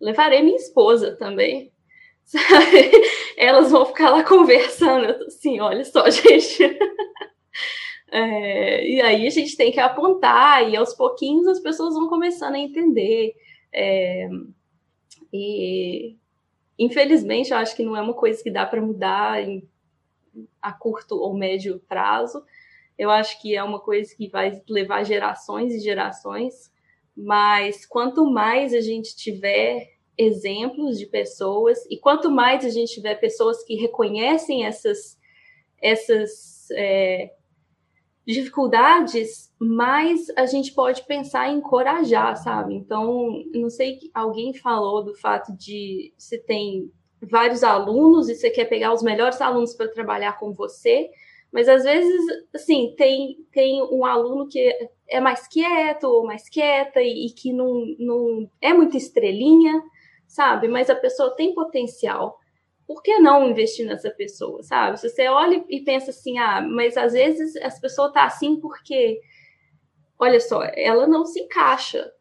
levarei 0.00 0.44
minha 0.44 0.56
esposa 0.56 1.16
também. 1.16 1.72
Sabe? 2.22 2.92
Elas 3.37 3.72
vão 3.72 3.84
ficar 3.84 4.10
lá 4.10 4.22
conversando. 4.22 5.06
Eu 5.06 5.18
tô 5.18 5.24
assim, 5.24 5.58
olha 5.58 5.84
só, 5.84 6.06
gente. 6.08 6.78
É, 8.16 8.88
e 8.88 9.00
aí 9.00 9.27
a 9.27 9.31
gente 9.31 9.57
tem 9.57 9.72
que 9.72 9.81
apontar, 9.81 10.70
e 10.70 10.77
aos 10.77 10.94
pouquinhos 10.94 11.48
as 11.48 11.59
pessoas 11.59 11.94
vão 11.94 12.09
começando 12.09 12.55
a 12.55 12.61
entender. 12.61 13.35
É, 13.72 14.29
e 15.33 16.16
infelizmente 16.79 17.50
eu 17.50 17.57
acho 17.57 17.74
que 17.74 17.83
não 17.83 17.96
é 17.96 18.00
uma 18.00 18.14
coisa 18.14 18.40
que 18.40 18.53
dá 18.53 18.64
para 18.64 18.81
mudar 18.81 19.42
em, 19.42 19.68
a 20.62 20.72
curto 20.72 21.16
ou 21.16 21.35
médio 21.35 21.83
prazo. 21.88 22.44
Eu 22.96 23.11
acho 23.11 23.42
que 23.42 23.57
é 23.57 23.64
uma 23.64 23.81
coisa 23.81 24.14
que 24.14 24.29
vai 24.29 24.62
levar 24.68 25.03
gerações 25.03 25.74
e 25.74 25.81
gerações, 25.81 26.72
mas 27.16 27.85
quanto 27.85 28.31
mais 28.31 28.72
a 28.72 28.81
gente 28.81 29.16
tiver 29.16 29.92
exemplos 30.16 31.00
de 31.00 31.07
pessoas 31.07 31.85
e 31.90 31.98
quanto 31.98 32.31
mais 32.31 32.64
a 32.64 32.68
gente 32.68 32.94
tiver 32.94 33.16
pessoas 33.16 33.64
que 33.64 33.74
reconhecem 33.74 34.64
essas 34.64 35.18
essas 35.83 36.68
é, 36.70 37.33
dificuldades, 38.26 39.52
mais 39.58 40.26
a 40.37 40.46
gente 40.46 40.72
pode 40.72 41.04
pensar 41.06 41.48
em 41.48 41.58
encorajar, 41.58 42.37
sabe? 42.37 42.74
Então, 42.74 43.42
não 43.52 43.68
sei, 43.68 43.98
alguém 44.14 44.54
falou 44.54 45.04
do 45.04 45.14
fato 45.14 45.52
de 45.56 46.12
você 46.16 46.38
tem 46.38 46.90
vários 47.20 47.62
alunos 47.62 48.28
e 48.28 48.34
você 48.34 48.50
quer 48.50 48.64
pegar 48.64 48.92
os 48.92 49.02
melhores 49.02 49.40
alunos 49.40 49.74
para 49.74 49.88
trabalhar 49.88 50.38
com 50.38 50.52
você, 50.52 51.10
mas 51.52 51.68
às 51.68 51.84
vezes, 51.84 52.20
assim, 52.54 52.94
tem, 52.96 53.37
tem 53.52 53.82
um 53.82 54.04
aluno 54.04 54.48
que 54.48 54.72
é 55.08 55.20
mais 55.20 55.46
quieto 55.46 56.04
ou 56.04 56.26
mais 56.26 56.48
quieta 56.48 57.00
e, 57.00 57.26
e 57.26 57.30
que 57.30 57.52
não, 57.52 57.84
não 57.98 58.50
é 58.60 58.72
muito 58.72 58.96
estrelinha, 58.96 59.82
sabe? 60.26 60.66
Mas 60.66 60.90
a 60.90 60.96
pessoa 60.96 61.37
tem 61.37 61.54
potencial 61.54 62.38
por 62.87 63.03
que 63.03 63.18
não 63.18 63.49
investir 63.49 63.87
nessa 63.87 64.11
pessoa, 64.11 64.62
sabe? 64.62 64.99
Se 64.99 65.09
você 65.09 65.29
olha 65.29 65.64
e 65.68 65.81
pensa 65.81 66.11
assim, 66.11 66.38
ah, 66.38 66.61
mas 66.61 66.97
às 66.97 67.12
vezes 67.12 67.57
essa 67.57 67.81
pessoa 67.81 68.12
tá 68.12 68.25
assim 68.25 68.61
porque, 68.61 69.20
olha 70.18 70.40
só, 70.40 70.62
ela 70.75 71.07
não 71.07 71.25
se 71.25 71.40
encaixa 71.40 72.12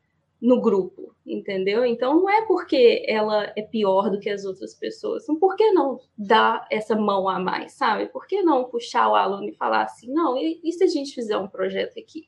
no 0.41 0.62
grupo, 0.62 1.15
entendeu? 1.26 1.86
Então 1.86 2.15
não 2.15 2.30
é 2.30 2.45
porque 2.45 3.06
ela 3.08 3.52
é 3.56 3.62
pior 3.62 4.10
do 4.10 4.19
que 4.19 4.30
as 4.30 4.45
outras 4.45 4.73
pessoas. 4.73 5.23
Então, 5.23 5.38
por 5.38 5.56
que 5.56 5.71
não 5.71 5.99
dar 6.17 6.67
essa 6.69 6.95
mão 6.95 7.30
a 7.30 7.39
mais, 7.39 7.73
sabe? 7.73 8.08
Por 8.08 8.28
que 8.28 8.41
não 8.41 8.65
puxar 8.65 9.10
o 9.10 9.15
aluno 9.15 9.47
e 9.47 9.56
falar 9.56 9.84
assim, 9.84 10.12
não, 10.12 10.38
e, 10.38 10.60
e 10.63 10.71
se 10.71 10.84
a 10.84 10.88
gente 10.88 11.13
fizer 11.13 11.38
um 11.38 11.47
projeto 11.47 11.97
aqui? 11.99 12.28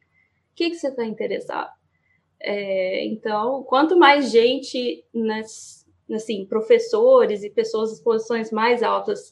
O 0.51 0.55
que, 0.55 0.69
que 0.69 0.75
você 0.75 0.87
está 0.87 1.05
interessado? 1.05 1.69
É, 2.39 3.05
então, 3.05 3.63
quanto 3.63 3.97
mais 3.97 4.31
gente, 4.31 5.05
nas, 5.13 5.84
assim, 6.11 6.45
professores 6.45 7.43
e 7.43 7.49
pessoas 7.49 7.91
das 7.91 7.99
posições 7.99 8.51
mais 8.51 8.83
altas 8.83 9.31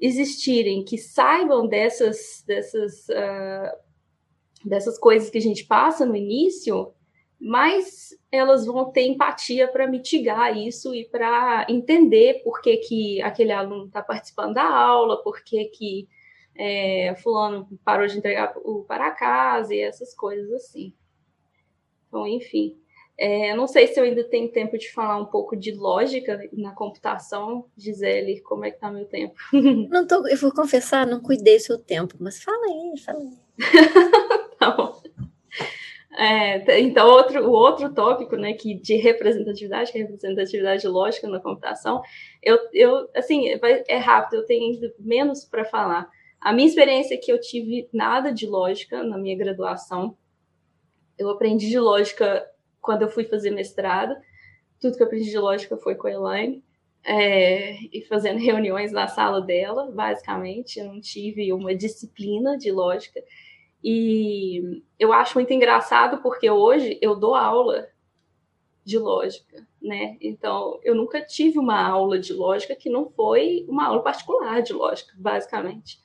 existirem, 0.00 0.84
que 0.84 0.98
saibam 0.98 1.66
dessas, 1.66 2.42
dessas, 2.46 3.08
uh, 3.08 3.78
dessas 4.64 4.98
coisas 4.98 5.30
que 5.30 5.38
a 5.38 5.42
gente 5.42 5.64
passa 5.64 6.04
no 6.04 6.16
início, 6.16 6.92
mais 7.40 8.16
elas 8.30 8.66
vão 8.66 8.90
ter 8.90 9.06
empatia 9.06 9.68
para 9.68 9.86
mitigar 9.86 10.56
isso 10.56 10.94
e 10.94 11.04
para 11.04 11.66
entender 11.68 12.42
por 12.42 12.60
que, 12.60 12.76
que 12.78 13.22
aquele 13.22 13.52
aluno 13.52 13.86
está 13.86 14.02
participando 14.02 14.54
da 14.54 14.64
aula, 14.64 15.22
por 15.22 15.42
que, 15.44 15.64
que 15.66 16.08
é, 16.56 17.14
fulano 17.16 17.68
parou 17.84 18.06
de 18.06 18.18
entregar 18.18 18.54
o 18.56 18.84
para 18.84 19.10
casa 19.10 19.74
e 19.74 19.80
essas 19.80 20.14
coisas 20.14 20.50
assim. 20.52 20.94
Então, 22.08 22.26
enfim. 22.26 22.78
É, 23.16 23.54
não 23.54 23.68
sei 23.68 23.86
se 23.86 23.98
eu 23.98 24.04
ainda 24.04 24.24
tenho 24.24 24.50
tempo 24.50 24.76
de 24.76 24.90
falar 24.92 25.20
um 25.20 25.26
pouco 25.26 25.56
de 25.56 25.72
lógica 25.72 26.48
na 26.52 26.72
computação. 26.72 27.66
Gisele, 27.76 28.40
como 28.40 28.64
é 28.64 28.72
que 28.72 28.80
tá 28.80 28.90
meu 28.90 29.04
tempo? 29.04 29.34
Não 29.88 30.06
tô, 30.06 30.26
eu 30.26 30.36
vou 30.36 30.52
confessar, 30.52 31.06
não 31.06 31.20
cuidei 31.20 31.56
do 31.56 31.62
seu 31.62 31.78
tempo, 31.78 32.16
mas 32.18 32.42
fala 32.42 32.64
aí, 32.66 32.98
fala 32.98 33.20
aí. 33.20 33.30
tá 34.58 34.70
bom. 34.72 35.00
É, 36.16 36.80
então, 36.80 37.08
outro, 37.08 37.44
o 37.44 37.50
outro 37.50 37.92
tópico, 37.92 38.36
né, 38.36 38.52
que 38.52 38.74
de 38.74 38.96
representatividade, 38.96 39.90
que 39.90 39.98
é 39.98 40.02
representatividade 40.02 40.86
lógica 40.86 41.28
na 41.28 41.40
computação, 41.40 42.02
eu, 42.42 42.58
eu 42.72 43.08
assim, 43.14 43.48
é 43.88 43.96
rápido, 43.96 44.36
eu 44.36 44.46
tenho 44.46 44.92
menos 44.98 45.44
para 45.44 45.64
falar. 45.64 46.08
A 46.40 46.52
minha 46.52 46.68
experiência 46.68 47.14
é 47.14 47.16
que 47.16 47.32
eu 47.32 47.40
tive 47.40 47.88
nada 47.92 48.32
de 48.32 48.46
lógica 48.46 49.02
na 49.02 49.18
minha 49.18 49.36
graduação. 49.36 50.16
Eu 51.18 51.30
aprendi 51.30 51.68
de 51.68 51.78
lógica 51.78 52.46
quando 52.84 53.02
eu 53.02 53.08
fui 53.08 53.24
fazer 53.24 53.50
mestrado. 53.50 54.14
Tudo 54.78 54.96
que 54.96 55.02
eu 55.02 55.06
aprendi 55.06 55.30
de 55.30 55.38
lógica 55.38 55.76
foi 55.78 55.94
com 55.94 56.06
a 56.06 56.12
Elaine. 56.12 56.62
É, 57.06 57.76
e 57.92 58.02
fazendo 58.02 58.38
reuniões 58.38 58.92
na 58.92 59.08
sala 59.08 59.40
dela, 59.40 59.90
basicamente. 59.90 60.78
Eu 60.78 60.86
não 60.86 61.00
tive 61.00 61.52
uma 61.52 61.74
disciplina 61.74 62.56
de 62.58 62.70
lógica. 62.70 63.22
E 63.82 64.82
eu 64.98 65.12
acho 65.12 65.34
muito 65.34 65.52
engraçado 65.52 66.22
porque 66.22 66.48
hoje 66.48 66.98
eu 67.02 67.16
dou 67.16 67.34
aula 67.34 67.88
de 68.84 68.98
lógica, 68.98 69.66
né? 69.80 70.16
Então, 70.20 70.78
eu 70.82 70.94
nunca 70.94 71.22
tive 71.22 71.58
uma 71.58 71.82
aula 71.82 72.18
de 72.18 72.34
lógica 72.34 72.76
que 72.76 72.90
não 72.90 73.08
foi 73.10 73.64
uma 73.66 73.86
aula 73.86 74.02
particular 74.02 74.62
de 74.62 74.74
lógica, 74.74 75.12
basicamente. 75.16 75.98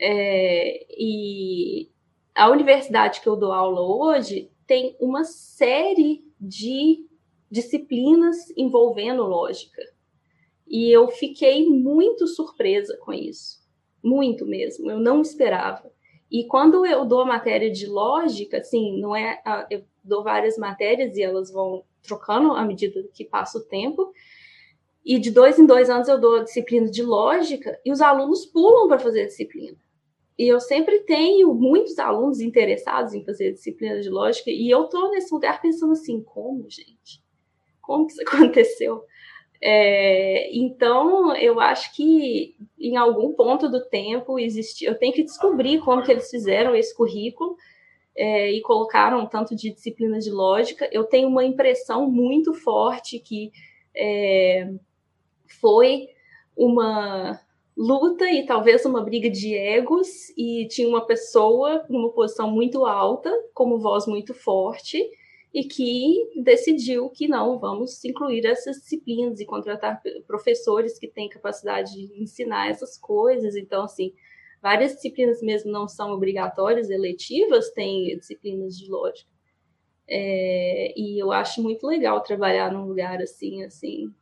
É, 0.00 0.86
e 0.90 1.88
a 2.34 2.48
universidade 2.48 3.20
que 3.20 3.28
eu 3.28 3.36
dou 3.36 3.52
aula 3.52 3.80
hoje 3.80 4.49
tem 4.70 4.96
uma 5.00 5.24
série 5.24 6.24
de 6.40 7.04
disciplinas 7.50 8.36
envolvendo 8.56 9.24
lógica. 9.24 9.82
E 10.64 10.88
eu 10.94 11.08
fiquei 11.08 11.68
muito 11.68 12.24
surpresa 12.28 12.96
com 13.00 13.12
isso. 13.12 13.58
Muito 14.00 14.46
mesmo. 14.46 14.88
Eu 14.88 15.00
não 15.00 15.22
esperava. 15.22 15.92
E 16.30 16.44
quando 16.44 16.86
eu 16.86 17.04
dou 17.04 17.26
matéria 17.26 17.68
de 17.68 17.84
lógica, 17.88 18.58
assim, 18.58 19.00
não 19.00 19.16
é. 19.16 19.42
Eu 19.68 19.82
dou 20.04 20.22
várias 20.22 20.56
matérias 20.56 21.16
e 21.16 21.22
elas 21.24 21.50
vão 21.50 21.82
trocando 22.00 22.52
à 22.52 22.64
medida 22.64 23.02
que 23.12 23.24
passa 23.24 23.58
o 23.58 23.64
tempo. 23.64 24.12
E 25.04 25.18
de 25.18 25.32
dois 25.32 25.58
em 25.58 25.66
dois 25.66 25.90
anos 25.90 26.06
eu 26.06 26.20
dou 26.20 26.44
disciplina 26.44 26.88
de 26.88 27.02
lógica 27.02 27.76
e 27.84 27.90
os 27.90 28.00
alunos 28.00 28.46
pulam 28.46 28.86
para 28.86 29.00
fazer 29.00 29.22
a 29.22 29.26
disciplina. 29.26 29.76
E 30.40 30.48
eu 30.48 30.58
sempre 30.58 31.00
tenho 31.00 31.52
muitos 31.52 31.98
alunos 31.98 32.40
interessados 32.40 33.12
em 33.12 33.22
fazer 33.22 33.52
disciplina 33.52 34.00
de 34.00 34.08
lógica 34.08 34.48
e 34.50 34.70
eu 34.70 34.84
estou 34.84 35.10
nesse 35.10 35.34
lugar 35.34 35.60
pensando 35.60 35.92
assim, 35.92 36.22
como, 36.22 36.64
gente? 36.66 37.22
Como 37.82 38.06
que 38.06 38.12
isso 38.14 38.22
aconteceu? 38.26 39.04
É, 39.60 40.50
então, 40.56 41.36
eu 41.36 41.60
acho 41.60 41.94
que 41.94 42.56
em 42.78 42.96
algum 42.96 43.34
ponto 43.34 43.68
do 43.68 43.86
tempo 43.86 44.38
existe, 44.38 44.86
eu 44.86 44.98
tenho 44.98 45.12
que 45.12 45.24
descobrir 45.24 45.78
como 45.80 46.02
que 46.02 46.10
eles 46.10 46.30
fizeram 46.30 46.74
esse 46.74 46.96
currículo 46.96 47.54
é, 48.16 48.50
e 48.50 48.62
colocaram 48.62 49.26
tanto 49.26 49.54
de 49.54 49.70
disciplina 49.70 50.18
de 50.20 50.30
lógica. 50.30 50.88
Eu 50.90 51.04
tenho 51.04 51.28
uma 51.28 51.44
impressão 51.44 52.10
muito 52.10 52.54
forte 52.54 53.18
que 53.18 53.52
é, 53.94 54.72
foi 55.60 56.08
uma 56.56 57.38
luta 57.80 58.30
e 58.30 58.44
talvez 58.44 58.84
uma 58.84 59.02
briga 59.02 59.30
de 59.30 59.54
egos 59.54 60.28
e 60.36 60.68
tinha 60.68 60.86
uma 60.86 61.06
pessoa 61.06 61.82
numa 61.88 62.12
posição 62.12 62.50
muito 62.50 62.84
alta, 62.84 63.32
como 63.54 63.78
voz 63.78 64.06
muito 64.06 64.34
forte, 64.34 65.02
e 65.52 65.64
que 65.64 66.30
decidiu 66.42 67.08
que 67.08 67.26
não, 67.26 67.58
vamos 67.58 68.04
incluir 68.04 68.44
essas 68.44 68.76
disciplinas 68.76 69.40
e 69.40 69.46
contratar 69.46 70.02
professores 70.26 70.98
que 70.98 71.08
têm 71.08 71.30
capacidade 71.30 71.92
de 71.92 72.22
ensinar 72.22 72.68
essas 72.68 72.98
coisas. 72.98 73.56
Então, 73.56 73.84
assim, 73.84 74.12
várias 74.60 74.96
disciplinas 74.96 75.40
mesmo 75.40 75.72
não 75.72 75.88
são 75.88 76.12
obrigatórias, 76.12 76.90
eletivas, 76.90 77.70
têm 77.70 78.14
disciplinas 78.18 78.76
de 78.76 78.90
lógica. 78.90 79.30
É, 80.06 80.92
e 80.94 81.18
eu 81.18 81.32
acho 81.32 81.62
muito 81.62 81.86
legal 81.86 82.20
trabalhar 82.22 82.70
num 82.70 82.84
lugar 82.84 83.22
assim, 83.22 83.64
assim, 83.64 84.12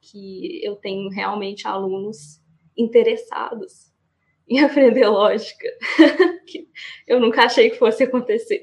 que 0.00 0.60
eu 0.66 0.74
tenho 0.74 1.08
realmente 1.10 1.68
alunos 1.68 2.42
interessados 2.76 3.92
em 4.48 4.60
aprender 4.64 5.06
lógica, 5.08 5.68
que 6.46 6.68
eu 7.06 7.20
nunca 7.20 7.44
achei 7.44 7.70
que 7.70 7.78
fosse 7.78 8.04
acontecer. 8.04 8.60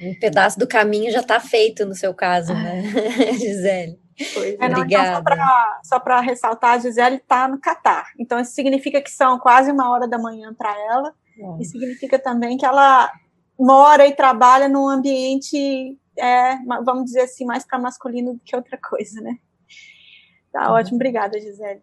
Um 0.00 0.18
pedaço 0.18 0.58
do 0.58 0.66
caminho 0.66 1.12
já 1.12 1.20
está 1.20 1.38
feito 1.38 1.86
no 1.86 1.94
seu 1.94 2.12
caso, 2.12 2.52
né, 2.52 2.82
Gisele? 3.38 4.00
Pois 4.34 4.56
é, 4.60 4.68
não, 4.68 4.84
então, 4.84 5.22
só 5.82 5.98
para 5.98 6.20
ressaltar, 6.20 6.74
a 6.74 6.78
Gisele 6.78 7.16
está 7.16 7.48
no 7.48 7.58
Catar. 7.58 8.12
Então, 8.18 8.38
isso 8.38 8.52
significa 8.52 9.00
que 9.00 9.10
são 9.10 9.38
quase 9.38 9.70
uma 9.70 9.90
hora 9.90 10.06
da 10.06 10.18
manhã 10.18 10.52
para 10.54 10.70
ela. 10.78 11.14
Bom. 11.36 11.58
E 11.60 11.64
significa 11.64 12.18
também 12.18 12.56
que 12.56 12.66
ela 12.66 13.10
mora 13.58 14.06
e 14.06 14.14
trabalha 14.14 14.68
num 14.68 14.88
ambiente, 14.88 15.98
é, 16.18 16.56
vamos 16.84 17.04
dizer 17.04 17.22
assim, 17.22 17.44
mais 17.44 17.64
para 17.64 17.78
masculino 17.78 18.34
do 18.34 18.40
que 18.40 18.54
outra 18.54 18.78
coisa, 18.78 19.20
né? 19.20 19.38
Tá 20.52 20.68
uhum. 20.68 20.74
ótimo, 20.74 20.96
obrigada, 20.96 21.40
Gisele. 21.40 21.82